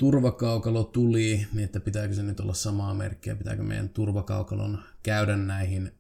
turvakaukalo 0.00 0.84
tuli, 0.84 1.46
niin 1.52 1.64
että 1.64 1.80
pitääkö 1.80 2.14
se 2.14 2.22
nyt 2.22 2.40
olla 2.40 2.54
samaa 2.54 2.94
merkkiä, 2.94 3.36
pitääkö 3.36 3.62
meidän 3.62 3.88
turvakaukalon 3.88 4.78
käydä 5.02 5.36
näihin 5.36 5.92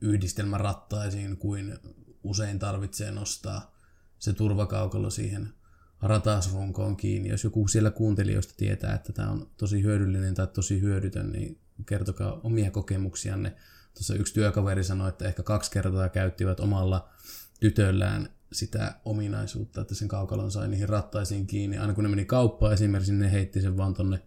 yhdistelmärattaisiin 0.00 1.36
kuin 1.36 1.78
usein 2.22 2.58
tarvitsee 2.58 3.10
nostaa 3.10 3.74
se 4.18 4.32
turvakaukalo 4.32 5.10
siihen 5.10 5.48
ratasrunkoon 6.02 6.96
kiinni. 6.96 7.28
Jos 7.28 7.44
joku 7.44 7.68
siellä 7.68 7.90
kuuntelijoista 7.90 8.54
tietää, 8.56 8.94
että 8.94 9.12
tämä 9.12 9.30
on 9.30 9.50
tosi 9.56 9.82
hyödyllinen 9.82 10.34
tai 10.34 10.46
tosi 10.46 10.80
hyödytön, 10.80 11.32
niin 11.32 11.60
kertokaa 11.86 12.40
omia 12.42 12.70
kokemuksianne. 12.70 13.56
Tuossa 13.94 14.14
yksi 14.14 14.34
työkaveri 14.34 14.84
sanoi, 14.84 15.08
että 15.08 15.28
ehkä 15.28 15.42
kaksi 15.42 15.70
kertaa 15.70 16.08
käyttivät 16.08 16.60
omalla 16.60 17.08
tytöllään 17.60 18.28
sitä 18.56 18.94
ominaisuutta, 19.04 19.80
että 19.80 19.94
sen 19.94 20.08
kaukalon 20.08 20.50
sai 20.50 20.68
niihin 20.68 20.88
rattaisiin 20.88 21.46
kiinni. 21.46 21.78
Aina 21.78 21.94
kun 21.94 22.04
ne 22.04 22.10
meni 22.10 22.24
kauppaan 22.24 22.72
esimerkiksi, 22.72 23.12
niin 23.12 23.20
ne 23.20 23.32
heitti 23.32 23.60
sen 23.60 23.76
vaan 23.76 23.94
tonne 23.94 24.22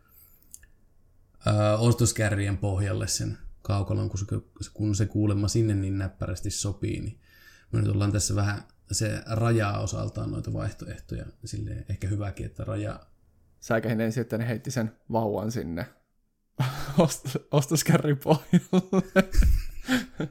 ää, 1.45 1.77
ostoskärrien 1.77 2.57
pohjalle 2.57 3.07
sen 3.07 3.37
kaukalon, 3.61 4.09
kun 4.09 4.19
se, 4.19 4.25
kun 4.73 4.95
se 4.95 5.05
kuulemma 5.05 5.47
sinne 5.47 5.73
niin 5.73 5.97
näppärästi 5.97 6.49
sopii. 6.49 6.99
Niin 6.99 7.19
me 7.71 7.79
nyt 7.79 7.87
ollaan 7.87 8.11
tässä 8.11 8.35
vähän 8.35 8.63
se 8.91 9.23
rajaa 9.25 9.79
osaltaan 9.79 10.31
noita 10.31 10.53
vaihtoehtoja. 10.53 11.25
Silleen 11.45 11.85
ehkä 11.89 12.07
hyväkin, 12.07 12.45
että 12.45 12.63
raja... 12.63 12.99
Säikähinen 13.59 14.11
sitten 14.11 14.41
heitti 14.41 14.71
sen 14.71 14.91
vauvan 15.11 15.51
sinne 15.51 15.85
ost- 16.97 17.47
ostoskärrin 17.51 18.17
pohjalle. 18.17 19.03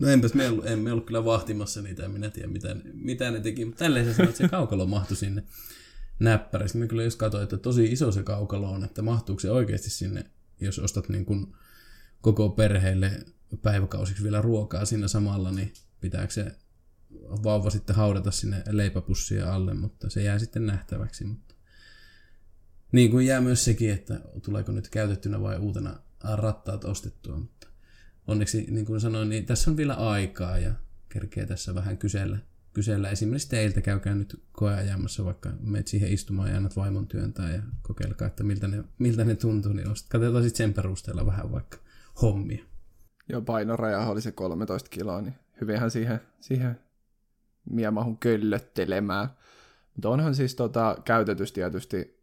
No 0.00 0.08
enpäs 0.08 0.34
me 0.34 0.48
ollut, 0.48 0.66
emme 0.66 0.92
ollut 0.92 1.06
kyllä 1.06 1.24
vahtimassa 1.24 1.82
niitä, 1.82 2.04
en 2.04 2.10
minä 2.10 2.30
tiedä 2.30 2.48
mitä, 2.48 2.76
mitä 2.94 3.30
ne 3.30 3.40
teki, 3.40 3.64
mutta 3.64 3.78
tälleen 3.78 4.06
se 4.06 4.14
sanoi, 4.14 4.28
että 4.28 4.38
se 4.38 4.48
kaukalo 4.48 4.86
mahtui 4.86 5.16
sinne 5.16 5.44
näppärästi. 6.18 6.78
Mä 6.78 6.86
kyllä 6.86 7.04
just 7.04 7.18
katsoin, 7.18 7.42
että 7.42 7.58
tosi 7.58 7.92
iso 7.92 8.12
se 8.12 8.22
kaukalo 8.22 8.70
on, 8.70 8.84
että 8.84 9.02
mahtuuko 9.02 9.40
se 9.40 9.50
oikeasti 9.50 9.90
sinne, 9.90 10.24
jos 10.60 10.78
ostat 10.78 11.08
niin 11.08 11.24
kuin 11.24 11.54
koko 12.20 12.48
perheelle 12.48 13.24
päiväkausiksi 13.62 14.22
vielä 14.22 14.42
ruokaa 14.42 14.84
siinä 14.84 15.08
samalla, 15.08 15.52
niin 15.52 15.72
pitääkö 16.00 16.32
se 16.32 16.56
vauva 17.20 17.70
sitten 17.70 17.96
haudata 17.96 18.30
sinne 18.30 18.62
leipäpussia 18.70 19.54
alle, 19.54 19.74
mutta 19.74 20.10
se 20.10 20.22
jää 20.22 20.38
sitten 20.38 20.66
nähtäväksi. 20.66 21.24
Mutta 21.24 21.54
niin 22.92 23.10
kuin 23.10 23.26
jää 23.26 23.40
myös 23.40 23.64
sekin, 23.64 23.90
että 23.90 24.20
tuleeko 24.42 24.72
nyt 24.72 24.88
käytettynä 24.88 25.40
vai 25.40 25.58
uutena 25.58 25.96
rattaat 26.34 26.84
ostettua, 26.84 27.36
mutta 27.36 27.66
onneksi 28.30 28.66
niin 28.70 28.86
kuin 28.86 29.00
sanoin, 29.00 29.28
niin 29.28 29.46
tässä 29.46 29.70
on 29.70 29.76
vielä 29.76 29.94
aikaa 29.94 30.58
ja 30.58 30.72
kerkee 31.08 31.46
tässä 31.46 31.74
vähän 31.74 31.98
kysellä, 31.98 32.38
kysellä. 32.72 33.10
Esimerkiksi 33.10 33.48
teiltä 33.48 33.80
käykää 33.80 34.14
nyt 34.14 34.42
koeajamassa, 34.52 35.24
vaikka 35.24 35.50
menet 35.60 35.88
siihen 35.88 36.12
istumaan 36.12 36.50
ja 36.50 36.56
annat 36.56 36.76
vaimon 36.76 37.06
työntää 37.06 37.50
ja 37.52 37.62
kokeilkaa, 37.82 38.28
että 38.28 38.44
miltä 38.44 38.68
ne, 38.68 38.84
miltä 38.98 39.24
ne 39.24 39.34
tuntuu, 39.34 39.72
niin 39.72 39.88
ostat. 39.88 40.10
Katsotaan 40.10 40.44
sitten 40.44 40.56
sen 40.56 40.74
perusteella 40.74 41.26
vähän 41.26 41.52
vaikka 41.52 41.78
hommia. 42.22 42.64
Joo, 43.28 43.40
painoraja 43.40 44.00
oli 44.00 44.20
se 44.20 44.32
13 44.32 44.90
kiloa, 44.90 45.20
niin 45.20 45.34
hyvinhän 45.60 45.90
siihen, 45.90 46.20
siihen 46.40 46.78
mie 47.70 47.90
mahun 47.90 48.18
köllöttelemään. 48.18 49.28
Mutta 49.94 50.08
onhan 50.08 50.34
siis 50.34 50.54
tota, 50.54 50.96
käytetys 51.04 51.52
tietysti 51.52 52.20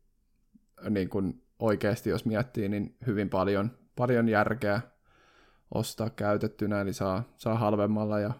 niin 0.89 1.09
kun 1.09 1.41
oikeasti, 1.59 2.09
jos 2.09 2.25
miettii, 2.25 2.69
niin 2.69 2.95
hyvin 3.07 3.29
paljon, 3.29 3.71
paljon 3.95 4.29
järkeä 4.29 4.81
ostaa 5.73 6.09
käytettynä, 6.09 6.81
eli 6.81 6.93
saa, 6.93 7.23
saa 7.37 7.57
halvemmalla. 7.57 8.19
Ja 8.19 8.31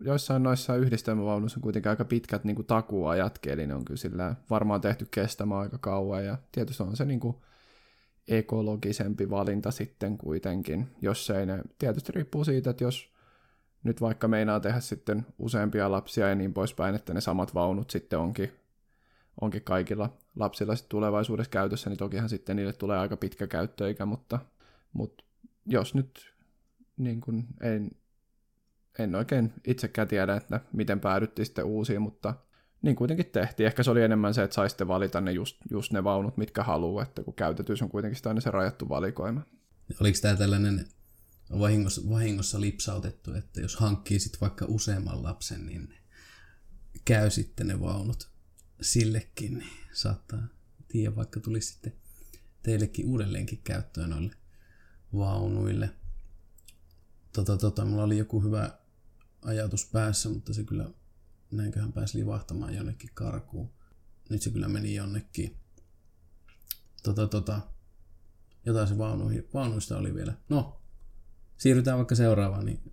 joissain 0.00 0.42
noissa 0.42 0.76
yhdistelmävaunuissa 0.76 1.58
on 1.58 1.62
kuitenkin 1.62 1.90
aika 1.90 2.04
pitkät 2.04 2.44
niin 2.44 2.66
takuajatkin, 2.66 3.52
eli 3.52 3.66
ne 3.66 3.74
on 3.74 3.84
kyllä 3.84 4.34
varmaan 4.50 4.80
tehty 4.80 5.06
kestämään 5.10 5.60
aika 5.60 5.78
kauan. 5.78 6.24
Ja 6.24 6.38
tietysti 6.52 6.82
on 6.82 6.96
se 6.96 7.04
niin 7.04 7.20
kuin 7.20 7.36
ekologisempi 8.28 9.30
valinta 9.30 9.70
sitten 9.70 10.18
kuitenkin, 10.18 10.86
jos 11.02 11.30
ei 11.30 11.46
ne, 11.46 11.62
tietysti 11.78 12.12
riippuu 12.12 12.44
siitä, 12.44 12.70
että 12.70 12.84
jos 12.84 13.12
nyt 13.82 14.00
vaikka 14.00 14.28
meinaa 14.28 14.60
tehdä 14.60 14.80
sitten 14.80 15.26
useampia 15.38 15.90
lapsia 15.90 16.28
ja 16.28 16.34
niin 16.34 16.54
poispäin, 16.54 16.94
että 16.94 17.14
ne 17.14 17.20
samat 17.20 17.54
vaunut 17.54 17.90
sitten 17.90 18.18
onkin, 18.18 18.52
onkin 19.40 19.64
kaikilla 19.64 20.16
lapsilla 20.36 20.76
sitten 20.76 20.90
tulevaisuudessa 20.90 21.50
käytössä, 21.50 21.90
niin 21.90 21.98
tokihan 21.98 22.28
sitten 22.28 22.56
niille 22.56 22.72
tulee 22.72 22.98
aika 22.98 23.16
pitkä 23.16 23.46
käyttöikä, 23.46 24.06
mutta, 24.06 24.38
mutta 24.92 25.24
jos 25.66 25.94
nyt 25.94 26.37
niin 26.98 27.20
kuin 27.20 27.46
en, 27.62 27.90
en 28.98 29.14
oikein 29.14 29.52
itsekään 29.66 30.08
tiedä, 30.08 30.36
että 30.36 30.60
miten 30.72 31.00
päädyttiin 31.00 31.46
sitten 31.46 31.64
uusiin, 31.64 32.02
mutta 32.02 32.34
niin 32.82 32.96
kuitenkin 32.96 33.26
tehtiin. 33.26 33.66
Ehkä 33.66 33.82
se 33.82 33.90
oli 33.90 34.02
enemmän 34.02 34.34
se, 34.34 34.42
että 34.42 34.54
saisitte 34.54 34.88
valita 34.88 35.20
ne 35.20 35.32
just, 35.32 35.56
just 35.70 35.92
ne 35.92 36.04
vaunut, 36.04 36.36
mitkä 36.36 36.62
haluaa, 36.62 37.02
että 37.02 37.22
kun 37.22 37.34
käytetys 37.34 37.82
on 37.82 37.88
kuitenkin 37.88 38.20
aina 38.24 38.40
se 38.40 38.50
rajattu 38.50 38.88
valikoima. 38.88 39.42
Oliko 40.00 40.18
tämä 40.22 40.36
tällainen 40.36 40.86
vahingossa, 41.58 42.02
vahingossa 42.08 42.60
lipsautettu, 42.60 43.34
että 43.34 43.60
jos 43.60 43.76
hankkii 43.76 44.18
sit 44.18 44.40
vaikka 44.40 44.64
useamman 44.68 45.22
lapsen, 45.22 45.66
niin 45.66 45.94
käy 47.04 47.30
sitten 47.30 47.66
ne 47.66 47.80
vaunut 47.80 48.30
sillekin, 48.80 49.58
niin 49.58 49.70
saattaa 49.92 50.48
tiedä, 50.88 51.16
vaikka 51.16 51.40
tulisi 51.40 51.72
sitten 51.72 51.92
teillekin 52.62 53.06
uudelleenkin 53.06 53.60
käyttöön 53.64 54.10
noille 54.10 54.34
vaunuille. 55.14 55.90
Tota, 57.38 57.56
tota, 57.56 57.84
mulla 57.84 58.02
oli 58.02 58.18
joku 58.18 58.40
hyvä 58.42 58.70
ajatus 59.42 59.90
päässä, 59.92 60.28
mutta 60.28 60.54
se 60.54 60.64
kyllä 60.64 60.90
näinköhän 61.50 61.92
pääsi 61.92 62.18
livahtamaan 62.18 62.74
jonnekin 62.74 63.10
karkuun. 63.14 63.70
Nyt 64.30 64.42
se 64.42 64.50
kyllä 64.50 64.68
meni 64.68 64.94
jonnekin. 64.94 65.56
Tota, 67.02 67.26
tota, 67.26 67.60
jotain 68.66 68.88
se 68.88 68.98
vaunuihin, 68.98 69.48
vaunuista 69.54 69.98
oli 69.98 70.14
vielä. 70.14 70.32
No, 70.48 70.80
siirrytään 71.56 71.96
vaikka 71.98 72.14
seuraavaan, 72.14 72.66
niin 72.66 72.92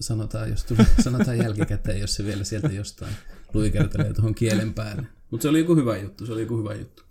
sanotaan, 0.00 0.50
jos 0.50 0.64
tuli, 0.64 0.78
sanotaan 1.04 1.38
jälkikäteen, 1.38 2.00
jos 2.00 2.14
se 2.14 2.24
vielä 2.24 2.44
sieltä 2.44 2.68
jostain 2.68 3.14
luikertelee 3.54 4.14
tuohon 4.14 4.34
kielen 4.34 4.74
päälle. 4.74 5.06
Mutta 5.30 5.42
se 5.42 5.48
oli 5.48 5.58
joku 5.58 5.76
hyvä 5.76 5.96
juttu, 5.96 6.26
se 6.26 6.32
oli 6.32 6.40
joku 6.40 6.58
hyvä 6.58 6.74
juttu. 6.74 7.02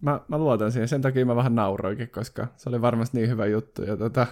Mä, 0.00 0.20
mä 0.28 0.38
luotan 0.38 0.72
siihen, 0.72 0.88
sen 0.88 1.02
takia 1.02 1.26
mä 1.26 1.36
vähän 1.36 1.54
nauroikin, 1.54 2.10
koska 2.10 2.48
se 2.56 2.68
oli 2.68 2.80
varmasti 2.80 3.18
niin 3.18 3.30
hyvä 3.30 3.46
juttu. 3.46 3.82
Ja 3.82 3.96
tota, 3.96 4.26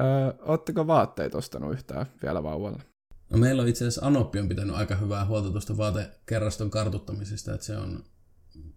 öö, 0.00 0.32
ootteko 0.46 0.86
vaatteita 0.86 1.38
ostanut 1.38 1.72
yhtään 1.72 2.06
vielä 2.22 2.42
vauvalle? 2.42 2.82
No 3.30 3.38
meillä 3.38 3.62
on 3.62 3.68
itse 3.68 3.84
asiassa 3.84 4.06
Anoppi 4.06 4.38
on 4.38 4.48
pitänyt 4.48 4.76
aika 4.76 4.96
hyvää 4.96 5.26
huolta 5.26 5.50
tuosta 5.50 5.76
vaatekerraston 5.76 6.70
kartuttamisesta, 6.70 7.54
että 7.54 7.66
se 7.66 7.76
on 7.76 8.04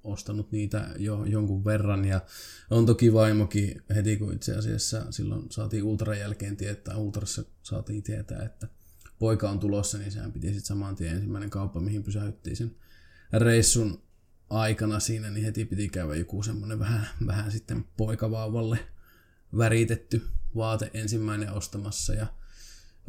ostanut 0.04 0.52
niitä 0.52 0.90
jo 0.98 1.26
jonkun 1.26 1.66
verran 1.66 2.06
ja 2.06 2.22
on 2.70 2.86
toki 2.86 3.14
vaimokin 3.14 3.82
heti 3.96 4.18
kun 4.18 4.34
itse 4.34 4.56
asiassa 4.56 5.12
silloin 5.12 5.52
saatiin 5.52 5.84
Ultran 5.84 6.20
jälkeen 6.20 6.58
tietää, 6.58 6.98
Ultrassa 6.98 7.44
saatiin 7.64 8.04
tietää, 8.04 8.44
että 8.44 8.68
poika 9.20 9.50
on 9.50 9.60
tulossa, 9.60 9.98
niin 9.98 10.12
sehän 10.12 10.32
piti 10.32 10.48
sitten 10.48 10.66
saman 10.66 10.96
tien 10.96 11.16
ensimmäinen 11.16 11.50
kauppa, 11.50 11.80
mihin 11.80 12.04
pysäyttiin 12.04 12.56
sen 12.56 12.76
reissun 13.34 14.02
aikana 14.50 15.00
siinä, 15.00 15.30
niin 15.30 15.46
heti 15.46 15.66
piti 15.66 15.90
käydä 15.90 16.16
joku 16.16 16.44
semmoinen 16.44 16.80
vähän, 16.80 17.08
vähän 17.28 17.52
sitten 17.52 17.86
poikavauvalle 17.98 18.80
väritetty 19.58 20.22
vaate 20.56 20.92
ensimmäinen 20.94 21.54
ostamassa 21.54 22.14
ja 22.14 22.28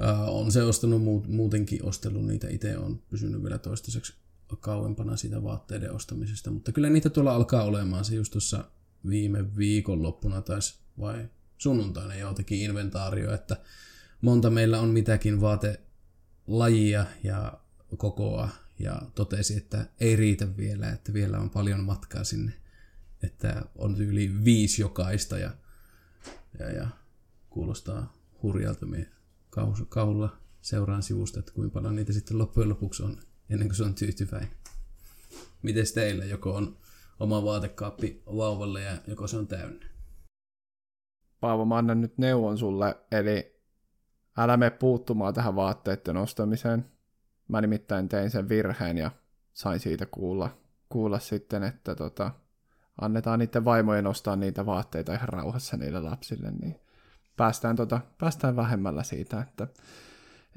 äh, 0.04 0.28
on 0.28 0.52
se 0.52 0.62
ostanut 0.62 1.02
muutenkin 1.28 1.84
ostellut 1.84 2.26
niitä 2.26 2.48
itse 2.48 2.78
on 2.78 3.02
pysynyt 3.10 3.42
vielä 3.42 3.58
toistaiseksi 3.58 4.14
kauempana 4.60 5.16
siitä 5.16 5.42
vaatteiden 5.42 5.92
ostamisesta, 5.92 6.50
mutta 6.50 6.72
kyllä 6.72 6.90
niitä 6.90 7.10
tuolla 7.10 7.34
alkaa 7.34 7.62
olemaan. 7.62 8.04
Se 8.04 8.14
just 8.14 8.32
tuossa 8.32 8.64
viime 9.08 9.56
viikonloppuna 9.56 10.42
taisi 10.42 10.74
vai 11.00 11.28
sunnuntaina 11.58 12.14
jo 12.14 12.34
teki 12.34 12.64
inventaario, 12.64 13.34
että 13.34 13.56
monta 14.20 14.50
meillä 14.50 14.80
on 14.80 14.88
mitäkin 14.88 15.40
vaatelajia 15.40 17.06
ja 17.24 17.60
kokoa 17.96 18.48
ja 18.78 19.02
totesi, 19.14 19.56
että 19.56 19.86
ei 20.00 20.16
riitä 20.16 20.56
vielä, 20.56 20.90
että 20.90 21.12
vielä 21.12 21.38
on 21.38 21.50
paljon 21.50 21.84
matkaa 21.84 22.24
sinne, 22.24 22.52
että 23.22 23.62
on 23.76 24.00
yli 24.00 24.44
viisi 24.44 24.82
jokaista 24.82 25.38
ja, 25.38 25.50
ja, 26.58 26.70
ja 26.70 26.88
kuulostaa 27.52 28.12
hurjalta 28.42 28.86
me 28.86 29.06
kauhulla 29.88 30.36
seuraan 30.60 31.02
sivusta, 31.02 31.40
että 31.40 31.52
kuinka 31.52 31.74
paljon 31.74 31.96
niitä 31.96 32.12
sitten 32.12 32.38
loppujen 32.38 32.68
lopuksi 32.68 33.02
on 33.02 33.16
ennen 33.50 33.68
kuin 33.68 33.76
se 33.76 33.84
on 33.84 33.94
tyytyväinen. 33.94 34.50
Miten 35.62 35.84
teillä? 35.94 36.24
Joko 36.24 36.54
on 36.54 36.76
oma 37.20 37.44
vaatekaappi 37.44 38.22
vauvalle 38.26 38.82
ja 38.82 38.92
joko 39.06 39.26
se 39.26 39.36
on 39.36 39.46
täynnä? 39.46 39.86
Paavo, 41.40 41.64
mä 41.64 41.76
annan 41.76 42.00
nyt 42.00 42.18
neuvon 42.18 42.58
sulle, 42.58 42.96
eli 43.10 43.62
älä 44.38 44.56
mene 44.56 44.70
puuttumaan 44.70 45.34
tähän 45.34 45.56
vaatteiden 45.56 46.16
ostamiseen. 46.16 46.92
Mä 47.48 47.60
nimittäin 47.60 48.08
tein 48.08 48.30
sen 48.30 48.48
virheen 48.48 48.98
ja 48.98 49.10
sain 49.52 49.80
siitä 49.80 50.06
kuulla, 50.06 50.58
kuulla 50.88 51.18
sitten, 51.18 51.62
että 51.62 51.94
tota, 51.94 52.30
annetaan 53.00 53.38
niiden 53.38 53.64
vaimojen 53.64 54.06
ostaa 54.06 54.36
niitä 54.36 54.66
vaatteita 54.66 55.14
ihan 55.14 55.28
rauhassa 55.28 55.76
niille 55.76 56.00
lapsille, 56.00 56.50
niin 56.50 56.81
päästään, 57.36 57.76
tota, 57.76 58.00
päästään 58.18 58.56
vähemmällä 58.56 59.02
siitä, 59.02 59.40
että 59.40 59.66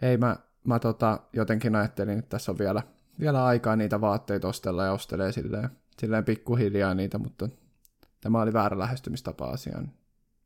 ei 0.02 0.18
mä 0.18 0.36
mä 0.66 0.80
tota, 0.80 1.20
jotenkin 1.34 1.76
ajattelin, 1.76 2.20
että 2.20 2.30
tässä 2.30 2.52
on 2.52 2.58
vielä, 2.58 2.84
vielä 3.20 3.46
aikaa 3.46 3.76
niitä 3.76 4.02
vaatteita 4.02 4.48
ostella 4.48 4.86
ja 4.86 4.92
ostelee 4.92 5.32
silleen, 5.32 5.70
silleen 6.00 6.26
pikkuhiljaa 6.26 6.94
niitä, 6.94 7.18
mutta 7.18 7.50
tämä 8.22 8.42
oli 8.42 8.54
väärä 8.54 8.80
lähestymistapa 8.80 9.46
asiaan. 9.46 9.92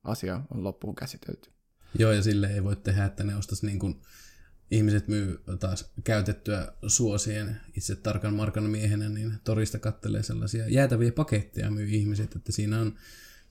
Asia 0.04 0.42
on 0.52 0.64
loppuun 0.64 0.96
käsitelty. 0.96 1.50
Joo, 2.00 2.12
ja 2.12 2.22
sille 2.22 2.48
ei 2.48 2.64
voi 2.64 2.76
tehdä, 2.76 3.06
että 3.06 3.24
ne 3.24 3.36
ostaisi 3.36 3.66
niin 3.66 3.80
kuin 3.80 4.02
ihmiset 4.72 5.08
myy 5.08 5.44
taas 5.60 5.94
käytettyä 6.04 6.74
suosien 6.88 7.62
itse 7.78 7.96
tarkan 7.96 8.34
markan 8.34 8.64
miehenä, 8.64 9.10
niin 9.10 9.34
torista 9.44 9.80
kattelee 9.80 10.24
sellaisia 10.24 10.68
jäätäviä 10.68 11.12
paketteja 11.12 11.72
myy 11.72 11.90
ihmiset, 11.90 12.36
että 12.36 12.52
siinä 12.52 12.80
on 12.80 12.96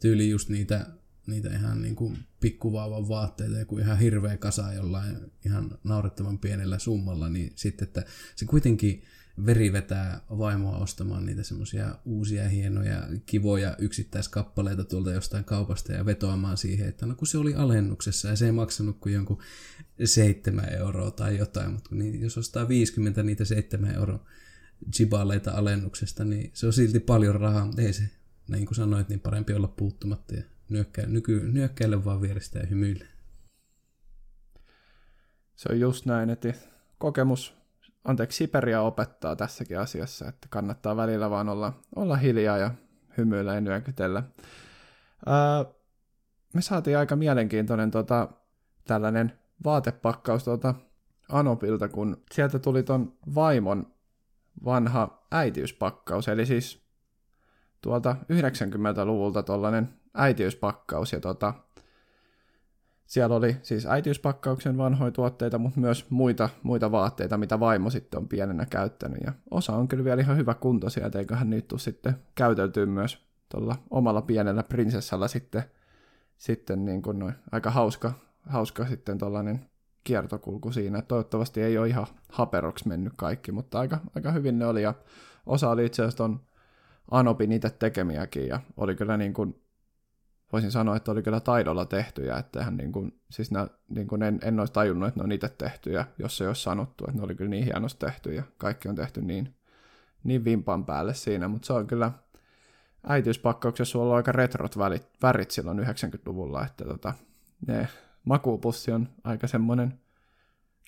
tyyli 0.01 0.31
just 0.31 0.49
niitä 0.49 0.87
niitä 1.29 1.57
ihan 1.57 1.83
niin 1.83 1.97
kuin 1.97 2.19
pikkuvaavan 2.41 3.09
vaatteita, 3.09 3.59
joku 3.59 3.79
ihan 3.79 3.99
hirveä 3.99 4.37
kasa 4.37 4.73
jollain 4.73 5.17
ihan 5.45 5.79
naurettavan 5.85 6.39
pienellä 6.39 6.79
summalla, 6.79 7.29
niin 7.29 7.53
sitten, 7.55 7.89
että 7.89 8.05
se 8.37 8.45
kuitenkin 8.45 9.03
veri 9.47 9.73
vetää 9.73 10.21
vaimoa 10.31 10.79
ostamaan 10.79 11.27
niitä 11.27 11.43
semmoisia 11.43 11.99
uusia 12.05 12.49
hienoja 12.49 13.09
kivoja 13.27 13.77
yksittäiskappaleita 13.79 14.85
tuolta 14.85 15.13
jostain 15.13 15.45
kaupasta 15.45 15.93
ja 15.93 16.07
vetoamaan 16.07 16.57
siihen, 16.57 16.89
että 16.89 17.07
no 17.07 17.15
kun 17.15 17.27
se 17.27 17.39
oli 17.39 17.55
alennuksessa 17.55 18.29
ja 18.29 18.37
se 18.37 18.47
ei 18.47 18.53
maksanut 18.53 18.99
kuin 19.01 19.15
jonkun 19.15 19.43
seitsemän 20.05 20.73
euroa 20.75 21.11
tai 21.11 21.39
jotain, 21.39 21.73
mutta 21.73 21.95
niin, 21.95 22.21
jos 22.21 22.39
ostaa 22.39 22.69
50 22.69 23.23
niitä 23.23 23.45
seitsemän 23.45 23.95
euroa 23.95 24.27
jibaleita 24.99 25.51
alennuksesta, 25.51 26.25
niin 26.25 26.51
se 26.55 26.67
on 26.67 26.73
silti 26.73 27.01
paljon 27.01 27.41
rahaa, 27.41 27.71
ei 27.79 27.93
se, 27.93 28.03
niin 28.49 28.67
kuin 28.67 28.77
sanoit, 28.77 29.09
niin 29.09 29.21
parempi 29.21 29.53
olla 29.53 29.69
puuttumatta 29.69 30.35
ja 30.35 30.43
nyökkä, 30.69 31.07
nyky, 31.07 31.49
nyökkäile 31.53 32.05
vaan 32.05 32.21
vierestä 32.21 32.59
ja 32.59 32.67
hymyille. 32.67 33.05
Se 35.57 35.69
on 35.73 35.81
just 35.81 36.07
näin, 36.07 36.31
että 36.31 36.53
kokemus, 36.99 37.55
anteeksi, 38.05 38.37
Siperia 38.37 38.81
opettaa 38.83 39.37
tässäkin 39.37 39.79
asiassa, 39.79 40.29
että 40.29 40.47
kannattaa 40.51 40.97
välillä 40.97 41.31
vaan 41.31 41.49
olla, 41.49 41.81
olla 41.97 42.17
hiljaa 42.17 42.59
ja 42.59 42.71
hymyillä 43.19 43.55
ja 43.55 43.61
nyökytellä. 43.61 44.23
Ää, 45.27 45.65
me 46.55 46.63
saatiin 46.63 46.99
aika 46.99 47.17
mielenkiintoinen 47.17 47.91
tota, 47.91 48.29
tällainen 48.85 49.33
vaatepakkaus 49.65 50.45
tuota 50.45 50.75
Anopilta, 51.29 51.89
kun 51.89 52.23
sieltä 52.33 52.59
tuli 52.59 52.83
ton 52.83 53.17
vaimon 53.35 53.95
vanha 54.65 55.27
äitiyspakkaus, 55.31 56.29
eli 56.29 56.47
siis 56.47 56.83
tuolta 57.81 58.17
90-luvulta 58.33 59.43
tuollainen 59.43 59.95
äitiyspakkaus, 60.19 61.13
ja 61.13 61.21
tota, 61.21 61.55
siellä 63.07 63.37
oli 63.37 63.57
siis 63.63 63.87
äitiyspakkauksen 63.87 64.77
vanhoja 64.79 65.11
tuotteita, 65.11 65.59
mutta 65.59 65.81
myös 65.81 66.11
muita, 66.11 66.49
muita 66.63 66.93
vaatteita, 66.93 67.39
mitä 67.39 67.61
vaimo 67.61 67.91
sitten 67.91 68.19
on 68.19 68.29
pienenä 68.29 68.67
käyttänyt, 68.67 69.19
ja 69.27 69.33
osa 69.51 69.73
on 69.73 69.89
kyllä 69.89 70.05
vielä 70.05 70.23
ihan 70.23 70.37
hyvä 70.37 70.55
kunto 70.55 70.91
sieltä, 70.91 71.19
eiköhän 71.19 71.51
niitä 71.51 71.69
tule 71.69 71.81
sitten 71.81 72.17
käyteltyä 72.35 72.87
myös 72.87 73.29
tuolla 73.49 73.77
omalla 73.91 74.23
pienellä 74.23 74.63
prinsessalla 74.63 75.29
sitten, 75.29 75.63
sitten 76.39 76.85
niin 76.85 77.03
kuin 77.03 77.19
noin, 77.19 77.35
aika 77.53 77.71
hauska, 77.71 78.13
hauska 78.47 78.87
sitten 78.87 79.19
tuollainen 79.19 79.69
kiertokulku 80.05 80.73
siinä. 80.73 81.03
Toivottavasti 81.03 81.63
ei 81.63 81.79
ole 81.79 81.89
ihan 81.89 82.07
haperoksi 82.33 82.89
mennyt 82.89 83.13
kaikki, 83.17 83.53
mutta 83.53 83.79
aika, 83.79 83.99
aika 84.15 84.33
hyvin 84.33 84.59
ne 84.59 84.67
oli. 84.67 84.83
Ja 84.83 84.95
osa 85.47 85.71
oli 85.71 85.87
itse 85.87 86.03
asiassa 86.03 86.17
ton 86.17 86.41
Anopin 87.11 87.53
itse 87.53 87.71
tekemiäkin 87.71 88.49
ja 88.49 88.61
oli 88.77 88.95
kyllä 88.95 89.17
niin 89.17 89.35
kuin, 89.35 89.61
voisin 90.53 90.71
sanoa, 90.71 90.97
että 90.97 91.11
oli 91.11 91.23
kyllä 91.23 91.41
taidolla 91.41 91.85
tehtyjä, 91.85 92.37
että 92.37 92.65
hän 92.65 92.77
niin 92.77 92.93
kuin, 92.93 93.21
siis 93.31 93.51
nää, 93.51 93.67
niin 93.89 94.07
kuin 94.07 94.23
en, 94.23 94.39
en 94.43 94.61
olisi 94.61 94.73
tajunnut, 94.73 95.09
että 95.09 95.21
ne 95.21 95.25
on 95.25 95.33
itse 95.33 95.49
tehtyjä, 95.49 96.07
jos 96.19 96.37
se 96.37 96.49
olisi 96.49 96.63
sanottu, 96.63 97.05
että 97.05 97.17
ne 97.17 97.25
oli 97.25 97.35
kyllä 97.35 97.51
niin 97.51 97.65
hienosti 97.65 98.07
tehty 98.07 98.35
ja 98.35 98.43
kaikki 98.59 98.89
on 98.89 98.95
tehty 98.95 99.23
niin, 99.23 99.55
niin 100.25 100.45
vimpan 100.45 100.85
päälle 100.85 101.15
siinä, 101.15 101.49
mutta 101.49 101.67
se 101.67 101.73
on 101.73 101.87
kyllä 101.87 102.13
äitiyspakkauksessa 103.07 103.99
ollut 103.99 104.15
aika 104.15 104.33
retrot 104.33 104.79
värit, 104.79 105.09
värit 105.23 105.51
silloin 105.51 105.79
90-luvulla, 105.79 106.67
että 106.67 106.85
tota, 106.85 107.15
ne 107.67 107.89
makuupussi 108.25 108.93
on 108.93 109.09
aika 109.25 109.47
semmoinen 109.47 110.01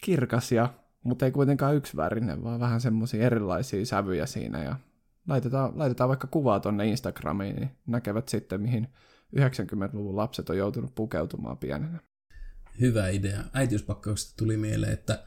kirkas, 0.04 0.52
ja, 0.52 0.68
mutta 1.02 1.24
ei 1.24 1.30
kuitenkaan 1.30 1.76
yksivärinen, 1.76 2.44
vaan 2.44 2.60
vähän 2.60 2.80
semmoisia 2.80 3.26
erilaisia 3.26 3.86
sävyjä 3.86 4.26
siinä. 4.26 4.62
Ja 4.62 4.76
laitetaan, 5.28 5.78
laitetaan 5.78 6.08
vaikka 6.08 6.26
kuvaa 6.26 6.60
tonne 6.60 6.86
Instagramiin, 6.86 7.56
niin 7.56 7.70
näkevät 7.86 8.28
sitten, 8.28 8.60
mihin 8.60 8.88
90-luvun 9.36 10.16
lapset 10.16 10.50
on 10.50 10.56
joutunut 10.58 10.94
pukeutumaan 10.94 11.58
pienenä. 11.58 12.00
Hyvä 12.80 13.08
idea. 13.08 13.44
Äitiyspakkauksesta 13.52 14.34
tuli 14.36 14.56
mieleen, 14.56 14.92
että 14.92 15.24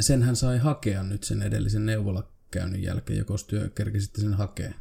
sen 0.00 0.22
hän 0.22 0.36
sai 0.36 0.58
hakea 0.58 1.02
nyt 1.02 1.22
sen 1.22 1.42
edellisen 1.42 1.86
neuvolakäynnin 1.86 2.82
jälkeen, 2.82 3.18
joko 3.18 3.34
työ 3.46 3.68
kerkisitte 3.74 4.20
sen 4.20 4.34
hakea. 4.34 4.74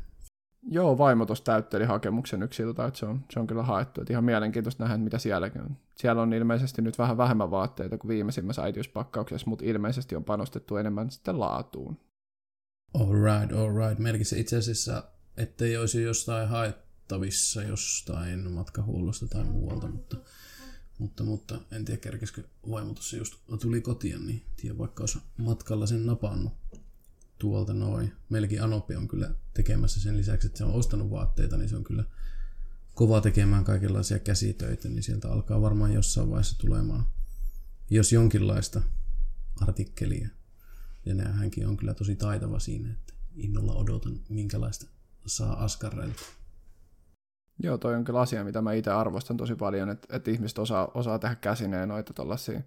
Joo, 0.63 0.97
vaimo 0.97 1.25
tuossa 1.25 1.45
täytteli 1.45 1.85
hakemuksen 1.85 2.43
yksiltä, 2.43 2.85
että 2.85 2.99
se 2.99 3.05
on, 3.05 3.25
se 3.33 3.39
on 3.39 3.47
kyllä 3.47 3.63
haettu. 3.63 4.01
Että 4.01 4.13
ihan 4.13 4.23
mielenkiintoista 4.23 4.83
nähdä, 4.83 4.97
mitä 4.97 5.17
sielläkin 5.17 5.61
on. 5.61 5.77
Siellä 5.97 6.21
on 6.21 6.33
ilmeisesti 6.33 6.81
nyt 6.81 6.97
vähän 6.97 7.17
vähemmän 7.17 7.51
vaatteita 7.51 7.97
kuin 7.97 8.09
viimeisimmässä 8.09 8.63
äitiyspakkauksessa, 8.63 9.49
mutta 9.49 9.65
ilmeisesti 9.65 10.15
on 10.15 10.23
panostettu 10.23 10.77
enemmän 10.77 11.11
sitten 11.11 11.39
laatuun. 11.39 11.97
Alright, 12.93 13.51
alright. 13.51 13.99
Merkitse 13.99 14.39
itse 14.39 14.57
asiassa, 14.57 15.03
ettei 15.37 15.77
olisi 15.77 16.03
jostain 16.03 16.49
haettavissa 17.11 17.63
jostain 17.63 18.51
matkahuollosta 18.51 19.27
tai 19.27 19.43
muualta, 19.43 19.87
mutta, 19.87 20.17
mutta, 20.97 21.23
mutta 21.23 21.61
en 21.71 21.85
tiedä 21.85 22.01
kerkesikö 22.01 22.43
vaimo 22.71 22.93
tuossa 22.93 23.17
just 23.17 23.35
tuli 23.61 23.81
kotiin, 23.81 24.27
niin 24.27 24.45
tiedä 24.55 24.77
vaikka 24.77 25.03
olisi 25.03 25.19
matkalla 25.37 25.87
sen 25.87 26.05
napannut 26.05 26.53
tuolta 27.37 27.73
noin. 27.73 28.13
Meilläkin 28.29 28.63
Anopi 28.63 28.95
on 28.95 29.07
kyllä 29.07 29.35
tekemässä 29.53 30.01
sen 30.01 30.17
lisäksi, 30.17 30.47
että 30.47 30.57
se 30.57 30.63
on 30.63 30.73
ostanut 30.73 31.09
vaatteita, 31.09 31.57
niin 31.57 31.69
se 31.69 31.75
on 31.75 31.83
kyllä 31.83 32.03
kova 32.95 33.21
tekemään 33.21 33.63
kaikenlaisia 33.63 34.19
käsitöitä, 34.19 34.89
niin 34.89 35.03
sieltä 35.03 35.31
alkaa 35.31 35.61
varmaan 35.61 35.93
jossain 35.93 36.29
vaiheessa 36.29 36.57
tulemaan, 36.57 37.05
jos 37.89 38.11
jonkinlaista 38.11 38.81
artikkelia. 39.61 40.29
Ja 41.05 41.15
hänkin 41.15 41.67
on 41.67 41.77
kyllä 41.77 41.93
tosi 41.93 42.15
taitava 42.15 42.59
siinä, 42.59 42.91
että 42.91 43.13
innolla 43.35 43.73
odotan, 43.73 44.19
minkälaista 44.29 44.87
saa 45.25 45.63
Askarrelta. 45.63 46.40
Joo, 47.59 47.77
toi 47.77 47.95
on 47.95 48.03
kyllä 48.03 48.19
asia, 48.19 48.43
mitä 48.43 48.61
mä 48.61 48.73
itse 48.73 48.91
arvostan 48.91 49.37
tosi 49.37 49.55
paljon, 49.55 49.89
että, 49.89 50.15
että 50.15 50.31
ihmiset 50.31 50.59
osaa, 50.59 50.91
osaa 50.93 51.19
tehdä 51.19 51.35
käsineen 51.35 51.89
noita 51.89 52.13
tuollaisia 52.13 52.61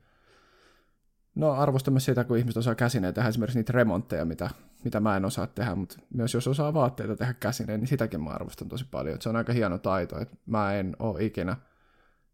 No 1.34 1.52
arvostamme 1.52 2.00
sitä, 2.00 2.24
kun 2.24 2.38
ihmiset 2.38 2.56
osaa 2.56 2.74
käsineen 2.74 3.14
tehdä 3.14 3.28
esimerkiksi 3.28 3.58
niitä 3.58 3.72
remontteja, 3.72 4.24
mitä, 4.24 4.50
mitä 4.84 5.00
mä 5.00 5.16
en 5.16 5.24
osaa 5.24 5.46
tehdä, 5.46 5.74
mutta 5.74 5.96
myös 6.14 6.34
jos 6.34 6.48
osaa 6.48 6.74
vaatteita 6.74 7.16
tehdä 7.16 7.34
käsineen, 7.34 7.80
niin 7.80 7.88
sitäkin 7.88 8.22
mä 8.22 8.30
arvostan 8.30 8.68
tosi 8.68 8.84
paljon. 8.90 9.22
se 9.22 9.28
on 9.28 9.36
aika 9.36 9.52
hieno 9.52 9.78
taito, 9.78 10.20
että 10.20 10.36
mä 10.46 10.74
en 10.74 10.96
ole 10.98 11.24
ikinä, 11.24 11.56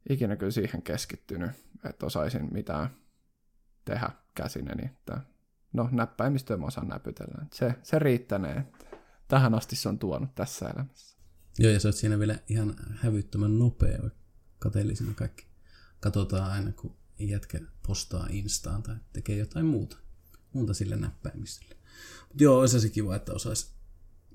ikinä 0.09 0.37
kyllä 0.37 0.53
siihen 0.53 0.83
keskittynyt, 0.83 1.51
että 1.85 2.07
osaisin 2.07 2.49
mitään 2.53 2.91
tehdä 3.85 4.11
käsineni. 4.35 4.87
Että, 4.87 5.21
no 5.73 5.89
näppäimistöä 5.93 6.57
mä 6.57 6.67
osaan 6.67 6.89
näpytellä. 6.89 7.47
Se, 7.53 7.75
se 7.83 7.99
riittänee. 7.99 8.67
Tähän 9.29 9.55
asti 9.55 9.77
se 9.77 9.89
on 9.89 9.99
tuonut 9.99 10.35
tässä 10.35 10.69
elämässä. 10.69 11.20
Joo, 11.59 11.73
ja 11.73 11.81
sä 11.81 11.89
oot 11.89 11.97
siinä 11.97 12.19
vielä 12.19 12.39
ihan 12.49 12.77
hävyttömän 12.91 13.59
nopea. 13.59 14.11
Kateellisena 14.59 15.15
kaikki. 15.15 15.47
Katsotaan 16.01 16.51
aina, 16.51 16.73
kun 16.73 16.97
jätkä 17.19 17.61
postaa 17.87 18.27
Instaan 18.31 18.83
tai 18.83 18.97
tekee 19.13 19.37
jotain 19.37 19.67
muuta, 19.67 19.97
muuta 20.53 20.75
sille 20.75 20.97
näppäimistölle. 20.97 21.75
Mutta 22.29 22.45
joo, 22.45 22.59
olisi 22.59 22.81
se 22.81 22.89
kiva, 22.89 23.17
että 23.17 23.33
osaisi 23.33 23.71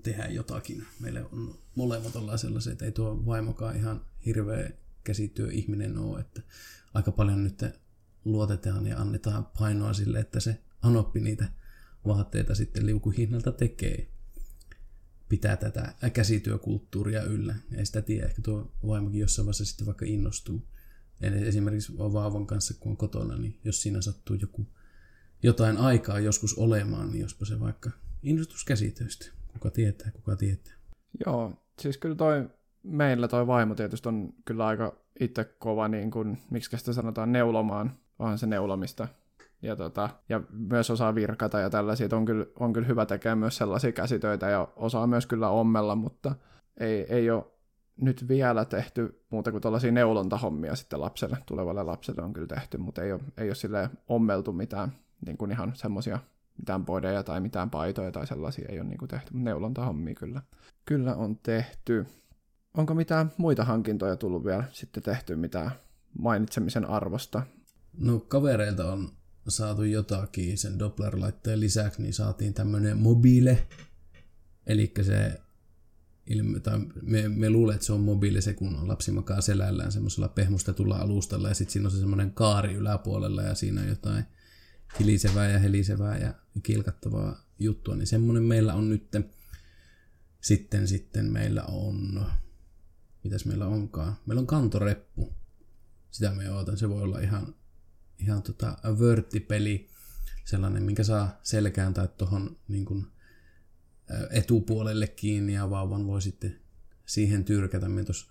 tehdä 0.04 0.28
jotakin. 0.28 0.86
Meillä 1.00 1.26
on 1.32 1.60
molemmat 1.76 2.16
ollaan 2.16 2.40
sellaisia, 2.40 2.72
että 2.72 2.86
ei 2.86 2.92
tuo 2.92 3.26
vaimokaan 3.26 3.76
ihan 3.76 4.06
hirveä 4.26 4.72
käsityöihminen 5.04 5.98
ole, 5.98 6.20
että 6.20 6.42
aika 6.94 7.12
paljon 7.12 7.44
nyt 7.44 7.64
luotetaan 8.26 8.88
ja 8.88 8.98
annetaan 8.98 9.46
painoa 9.46 9.94
sille, 9.94 10.20
että 10.20 10.40
se 10.40 10.62
anoppi 10.82 11.20
niitä 11.20 11.52
vaatteita 12.08 12.56
sitten 12.56 12.86
liukuhinnalta 12.86 13.52
tekee. 13.52 14.10
Pitää 15.30 15.58
tätä 15.58 15.94
käsityökulttuuria 16.14 17.24
yllä. 17.24 17.56
Ei 17.78 17.86
sitä 17.86 18.02
tiedä, 18.02 18.26
ehkä 18.26 18.42
tuo 18.42 18.72
vaimokin 18.88 19.20
jossain 19.20 19.46
vaiheessa 19.46 19.66
sitten 19.66 19.86
vaikka 19.86 20.06
innostuu. 20.06 20.68
Eli 21.22 21.48
esimerkiksi 21.48 21.98
vauvan 21.98 22.48
kanssa, 22.48 22.74
kun 22.80 22.92
on 22.92 22.98
kotona, 22.98 23.38
niin 23.38 23.60
jos 23.64 23.82
siinä 23.82 24.02
sattuu 24.02 24.36
joku, 24.36 24.68
jotain 25.44 25.78
aikaa 25.78 26.20
joskus 26.20 26.58
olemaan, 26.58 27.12
niin 27.12 27.22
jospa 27.22 27.46
se 27.46 27.60
vaikka 27.60 27.90
innostus 28.24 28.66
käsitöistä. 28.66 29.26
Kuka 29.54 29.70
tietää, 29.70 30.12
kuka 30.12 30.36
tietää. 30.36 30.74
Joo, 31.26 31.64
siis 31.80 31.98
kyllä 31.98 32.16
toi 32.16 32.50
meillä 32.84 33.28
toi 33.28 33.48
vaimo 33.48 33.76
tietysti 33.76 34.10
on 34.10 34.34
kyllä 34.46 34.66
aika 34.66 34.98
itse 35.20 35.44
kova, 35.44 35.88
niin 35.88 36.12
kuin, 36.12 36.38
miksi 36.52 36.78
sitä 36.78 36.94
sanotaan, 36.94 37.32
neulomaan. 37.32 37.98
Onhan 38.20 38.38
se 38.38 38.46
neulomista. 38.48 39.08
Ja, 39.66 39.76
tota, 39.76 40.10
ja 40.30 40.42
myös 40.52 40.90
osaa 40.90 41.16
virkata 41.16 41.60
ja 41.60 41.70
tällaisia. 41.70 42.08
On 42.12 42.26
kyllä, 42.26 42.46
on 42.60 42.74
kyllä 42.74 42.88
hyvä 42.88 43.06
tekemään 43.06 43.38
myös 43.38 43.58
sellaisia 43.58 43.92
käsitöitä 43.92 44.50
ja 44.50 44.68
osaa 44.76 45.08
myös 45.08 45.26
kyllä 45.26 45.50
ommella, 45.50 45.96
mutta 45.96 46.36
ei, 46.78 47.06
ei 47.10 47.30
ole 47.30 47.46
nyt 48.02 48.28
vielä 48.28 48.66
tehty 48.66 49.26
muuta 49.30 49.52
kuin 49.52 49.62
tällaisia 49.62 49.92
neulontahommia 49.92 50.76
sitten 50.76 51.02
lapselle, 51.02 51.38
tulevalle 51.46 51.84
lapselle 51.84 52.22
on 52.22 52.34
kyllä 52.34 52.48
tehty, 52.48 52.78
mutta 52.78 53.02
ei 53.02 53.12
ole, 53.12 53.22
ei 53.38 53.50
ole 53.50 53.56
sille 53.56 53.90
ommeltu 54.08 54.54
mitään 54.54 54.92
niin 55.26 55.38
kuin 55.38 55.52
ihan 55.52 55.72
semmoisia 55.76 56.20
mitään 56.58 56.86
bodeja 56.86 57.24
tai 57.24 57.40
mitään 57.40 57.70
paitoja 57.70 58.12
tai 58.12 58.28
sellaisia 58.28 58.66
ei 58.70 58.80
ole 58.80 58.88
niin 58.88 58.98
kuin 58.98 59.10
tehty, 59.10 59.34
mutta 59.34 59.50
neulontahommia 59.50 60.16
kyllä, 60.16 60.42
kyllä 60.86 61.16
on 61.16 61.38
tehty. 61.38 62.06
Onko 62.78 62.94
mitään 62.94 63.32
muita 63.38 63.64
hankintoja 63.64 64.16
tullut 64.16 64.46
vielä 64.46 64.64
sitten 64.72 65.04
tehty, 65.04 65.36
mitä 65.36 65.72
mainitsemisen 66.20 66.86
arvosta? 66.86 67.42
No 67.98 68.20
kavereilta 68.20 68.92
on 68.92 69.10
saatu 69.52 69.84
jotakin 69.84 70.58
sen 70.58 70.80
Doppler-laitteen 70.80 71.60
lisäksi, 71.60 72.02
niin 72.02 72.14
saatiin 72.14 72.54
tämmöinen 72.54 72.98
mobile, 72.98 73.68
eli 74.68 74.94
se 75.02 75.42
ilme, 76.28 76.60
tai 76.60 76.80
me, 77.02 77.30
me 77.30 77.50
luulee, 77.50 77.76
että 77.76 77.86
se 77.86 77.94
on 77.94 78.02
mobiili 78.02 78.42
se, 78.42 78.54
kun 78.54 78.88
lapsi 78.88 79.12
makaa 79.12 79.42
selällään 79.42 79.92
semmoisella 79.92 80.28
pehmustetulla 80.28 80.98
alustalla 80.98 81.48
ja 81.48 81.54
sitten 81.56 81.74
siinä 81.74 81.88
on 81.88 81.92
se 81.92 82.00
semmoinen 82.00 82.32
kaari 82.32 82.74
yläpuolella 82.74 83.42
ja 83.42 83.56
siinä 83.56 83.82
on 83.82 83.88
jotain 83.88 84.26
kilisevää 84.98 85.50
ja 85.50 85.60
helisevää 85.60 86.18
ja 86.18 86.34
kilkattavaa 86.64 87.46
juttua, 87.60 87.96
niin 87.96 88.08
semmoinen 88.08 88.44
meillä 88.44 88.74
on 88.74 88.90
nyt. 88.90 89.08
Sitten, 90.42 90.88
sitten 90.88 91.26
meillä 91.26 91.64
on, 91.64 92.26
mitäs 93.24 93.46
meillä 93.46 93.68
onkaan? 93.68 94.16
Meillä 94.26 94.40
on 94.40 94.48
kantoreppu. 94.48 95.34
Sitä 96.12 96.32
me 96.32 96.52
ootan. 96.52 96.78
Se 96.78 96.90
voi 96.90 97.02
olla 97.02 97.20
ihan, 97.20 97.56
ihan 98.20 98.44
tota 98.44 98.78
vörttipeli, 99.00 99.90
sellainen, 100.46 100.84
minkä 100.84 101.04
saa 101.04 101.40
selkään 101.44 101.94
tai 101.94 102.08
tuohon 102.18 102.58
niin 102.68 103.08
etupuolelle 104.32 105.08
kiinni 105.08 105.54
ja 105.54 105.70
vauvan 105.70 106.08
voi 106.08 106.22
sitten 106.22 106.60
siihen 107.06 107.46
tyrkätä. 107.46 107.90
Me 107.90 108.04
tuossa 108.04 108.28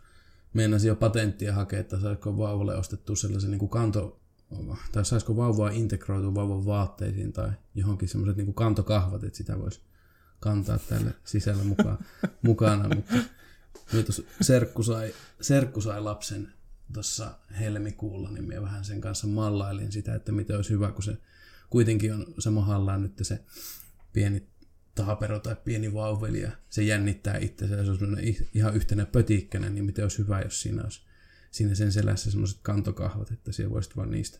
jo 0.86 0.96
patenttia 0.96 1.54
hakea, 1.54 1.80
että 1.80 2.00
saisiko 2.00 2.38
vauvalle 2.38 2.76
ostettu 2.76 3.16
sellaisen 3.16 3.50
niin 3.50 3.68
kanto, 3.68 4.20
tai 4.92 5.04
saisiko 5.04 5.36
vauvaa 5.36 5.70
integroitua 5.70 6.34
vauvan 6.34 6.66
vaatteisiin 6.66 7.32
tai 7.32 7.50
johonkin 7.74 8.08
semmoiset 8.08 8.36
niin 8.36 8.54
kantokahvat, 8.54 9.24
että 9.24 9.36
sitä 9.36 9.58
voisi 9.58 9.80
kantaa 10.40 10.78
tälle 10.78 11.14
sisällä 11.24 11.64
mukaan, 11.64 11.98
mukana, 12.42 12.88
mutta 12.88 13.14
serkku 14.40 14.82
sai, 14.82 15.14
serkku 15.40 15.80
sai 15.80 16.00
lapsen 16.00 16.52
tuossa 16.92 17.38
helmikuulla, 17.60 18.30
niin 18.30 18.44
minä 18.44 18.62
vähän 18.62 18.84
sen 18.84 19.00
kanssa 19.00 19.26
mallailin 19.26 19.92
sitä, 19.92 20.14
että 20.14 20.32
miten 20.32 20.56
olisi 20.56 20.70
hyvä, 20.70 20.92
kun 20.92 21.02
se 21.02 21.16
kuitenkin 21.70 22.14
on 22.14 22.26
se 22.38 22.50
mahallaan 22.50 23.02
nyt 23.02 23.12
se 23.22 23.44
pieni 24.12 24.46
taapero 24.94 25.40
tai 25.40 25.56
pieni 25.64 25.94
vauveli 25.94 26.40
ja 26.40 26.50
se 26.70 26.82
jännittää 26.82 27.38
itseään 27.38 27.84
se 27.84 27.90
on 27.90 28.18
ihan 28.54 28.74
yhtenä 28.74 29.06
pötikkänä, 29.06 29.70
niin 29.70 29.84
miten 29.84 30.04
olisi 30.04 30.18
hyvä, 30.18 30.40
jos 30.40 30.62
siinä 30.62 30.82
olisi 30.82 31.00
siinä 31.54 31.74
sen 31.74 31.92
selässä 31.92 32.30
semmoiset 32.30 32.58
kantokahvat, 32.62 33.30
että 33.30 33.52
siellä 33.52 33.74
voisit 33.74 33.96
vaan 33.96 34.10
niistä. 34.10 34.38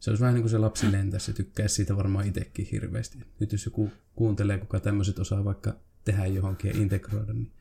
Se 0.00 0.10
olisi 0.10 0.20
vähän 0.20 0.34
niin 0.34 0.42
kuin 0.42 0.50
se 0.50 0.58
lapsi 0.58 0.92
lentäisi 0.92 1.26
se 1.26 1.32
tykkää 1.32 1.68
siitä 1.68 1.96
varmaan 1.96 2.26
itsekin 2.26 2.68
hirveästi. 2.72 3.18
Nyt 3.40 3.52
jos 3.52 3.64
joku 3.64 3.92
kuuntelee, 4.14 4.58
kuka 4.58 4.80
tämmöiset 4.80 5.18
osaa 5.18 5.44
vaikka 5.44 5.76
tehdä 6.04 6.26
johonkin 6.26 6.70
ja 6.70 6.82
integroida, 6.82 7.32
niin 7.32 7.52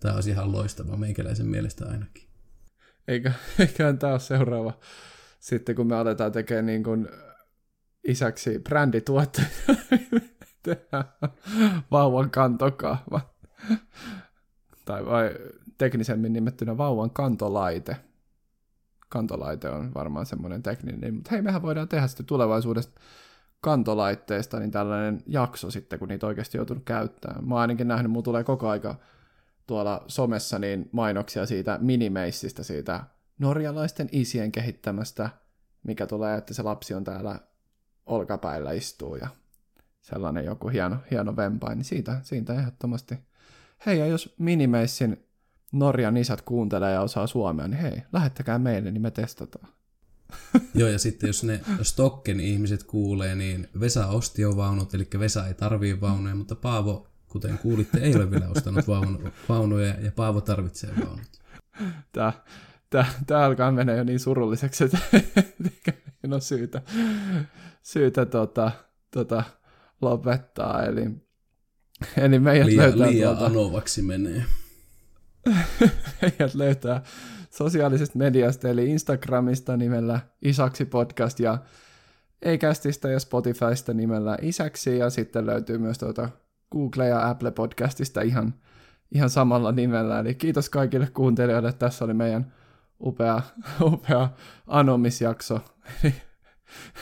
tämä 0.00 0.14
olisi 0.14 0.30
ihan 0.30 0.52
loistava 0.52 0.96
meikäläisen 0.96 1.46
mielestä 1.46 1.86
ainakin. 1.86 2.25
Eikä, 3.08 3.32
eiköhän 3.58 3.98
tämä 3.98 4.12
ole 4.12 4.20
seuraava. 4.20 4.72
Sitten 5.40 5.76
kun 5.76 5.86
me 5.86 5.96
aletaan 5.96 6.32
tekemään 6.32 6.66
niin 6.66 6.84
kuin 6.84 7.08
isäksi 8.04 8.58
brändituotteita, 8.58 9.48
vauvan 11.90 12.30
kantokahva. 12.30 13.20
tai 14.84 15.06
vai 15.06 15.30
teknisemmin 15.78 16.32
nimettynä 16.32 16.76
vauvan 16.76 17.10
kantolaite. 17.10 17.96
Kantolaite 19.08 19.68
on 19.68 19.94
varmaan 19.94 20.26
semmoinen 20.26 20.62
tekninen, 20.62 21.14
mutta 21.14 21.30
hei, 21.30 21.42
mehän 21.42 21.62
voidaan 21.62 21.88
tehdä 21.88 22.06
sitten 22.06 22.26
tulevaisuudesta 22.26 23.00
kantolaitteesta 23.60 24.58
niin 24.58 24.70
tällainen 24.70 25.22
jakso 25.26 25.70
sitten, 25.70 25.98
kun 25.98 26.08
niitä 26.08 26.26
oikeasti 26.26 26.58
joutunut 26.58 26.84
käyttämään. 26.84 27.48
Mä 27.48 27.54
oon 27.54 27.60
ainakin 27.60 27.88
nähnyt, 27.88 28.12
mulla 28.12 28.24
tulee 28.24 28.44
koko 28.44 28.68
aika 28.68 28.94
tuolla 29.66 30.04
somessa 30.06 30.58
niin 30.58 30.88
mainoksia 30.92 31.46
siitä 31.46 31.78
minimeissistä, 31.82 32.62
siitä 32.62 33.04
norjalaisten 33.38 34.08
isien 34.12 34.52
kehittämästä, 34.52 35.30
mikä 35.82 36.06
tulee, 36.06 36.38
että 36.38 36.54
se 36.54 36.62
lapsi 36.62 36.94
on 36.94 37.04
täällä 37.04 37.40
olkapäillä 38.06 38.72
istuu 38.72 39.16
ja 39.16 39.28
sellainen 40.00 40.44
joku 40.44 40.68
hieno, 40.68 40.96
hieno 41.10 41.36
vempain, 41.36 41.78
niin 41.78 41.84
siitä, 41.84 42.20
siitä 42.22 42.54
ehdottomasti. 42.54 43.14
Hei, 43.86 43.98
ja 43.98 44.06
jos 44.06 44.34
Minimeissin 44.38 45.26
Norjan 45.72 46.16
isät 46.16 46.42
kuuntelee 46.42 46.92
ja 46.92 47.00
osaa 47.00 47.26
suomea, 47.26 47.68
niin 47.68 47.80
hei, 47.80 48.02
lähettäkää 48.12 48.58
meille, 48.58 48.90
niin 48.90 49.02
me 49.02 49.10
testataan. 49.10 49.68
Joo, 50.74 50.88
ja 50.88 50.98
sitten 50.98 51.26
jos 51.26 51.44
ne 51.44 51.60
Stokken 51.82 52.40
ihmiset 52.40 52.82
kuulee, 52.82 53.34
niin 53.34 53.68
Vesa 53.80 54.06
osti 54.06 54.42
jo 54.42 54.56
vaunut, 54.56 54.94
eli 54.94 55.08
Vesa 55.18 55.46
ei 55.46 55.54
tarvii 55.54 56.00
vaunuja, 56.00 56.34
mutta 56.34 56.54
Paavo, 56.54 57.08
kuten 57.28 57.58
kuulitte, 57.58 57.98
ei 57.98 58.14
ole 58.16 58.30
vielä 58.30 58.48
ostanut 58.48 58.84
vaunuja, 59.48 59.94
ja 60.00 60.12
Paavo 60.16 60.40
tarvitsee 60.40 60.90
vaunut. 61.04 61.26
Tämä, 62.12 62.32
tämä, 62.90 63.06
tämä 63.26 63.40
alkaa 63.40 63.72
mennä 63.72 63.94
jo 63.94 64.04
niin 64.04 64.20
surulliseksi, 64.20 64.84
että 64.84 64.98
ei 66.24 66.30
ole 66.32 66.40
syytä, 66.40 66.82
syytä 67.82 68.26
tota, 68.26 68.70
tota, 69.10 69.42
lopettaa. 70.00 70.84
Eli, 70.84 71.10
eli 72.16 72.38
meidät 72.38 72.66
liian, 72.66 72.82
löytää 72.82 73.08
liian 73.08 73.36
tuolta, 73.36 73.46
anovaksi 73.46 74.02
menee. 74.02 74.44
meidät 76.22 76.54
löytää 76.54 77.02
sosiaalisesta 77.50 78.18
mediasta, 78.18 78.68
eli 78.68 78.90
Instagramista 78.90 79.76
nimellä 79.76 80.20
Isaksi 80.42 80.84
podcast 80.84 81.40
ja 81.40 81.58
Eikästistä 82.42 83.08
ja 83.08 83.20
Spotifysta 83.20 83.94
nimellä 83.94 84.38
Isäksi 84.42 84.98
ja 84.98 85.10
sitten 85.10 85.46
löytyy 85.46 85.78
myös 85.78 85.98
tuota 85.98 86.28
Google 86.72 87.08
ja 87.08 87.28
Apple 87.30 87.50
podcastista 87.50 88.20
ihan, 88.20 88.54
ihan 89.14 89.30
samalla 89.30 89.72
nimellä. 89.72 90.20
Eli 90.20 90.34
kiitos 90.34 90.70
kaikille 90.70 91.08
kuuntelijoille, 91.14 91.72
tässä 91.72 92.04
oli 92.04 92.14
meidän 92.14 92.52
upea, 93.00 93.42
upea 93.92 94.28
anomisjakso. 94.66 95.60
Eli, 96.04 96.14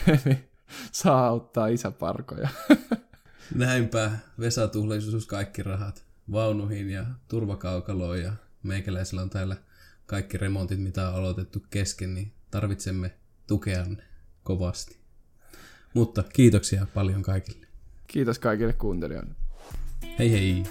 eli 0.07 0.49
saa 0.91 1.27
auttaa 1.27 1.67
isäparkoja. 1.67 2.49
Näinpä, 3.55 4.11
Vesa 4.39 4.69
kaikki 5.27 5.63
rahat 5.63 6.05
vaunuihin 6.31 6.89
ja 6.89 7.05
turvakaukaloon 7.27 8.21
ja 8.21 8.33
meikäläisellä 8.63 9.21
on 9.21 9.29
täällä 9.29 9.55
kaikki 10.05 10.37
remontit, 10.37 10.79
mitä 10.79 11.09
on 11.09 11.15
aloitettu 11.15 11.65
kesken, 11.69 12.13
niin 12.13 12.31
tarvitsemme 12.51 13.13
tukea 13.47 13.85
kovasti. 14.43 14.97
Mutta 15.93 16.23
kiitoksia 16.33 16.87
paljon 16.93 17.21
kaikille. 17.21 17.67
Kiitos 18.07 18.39
kaikille 18.39 18.73
kuuntelijoille. 18.73 19.44
Hei 20.17 20.29
hei! 20.29 20.63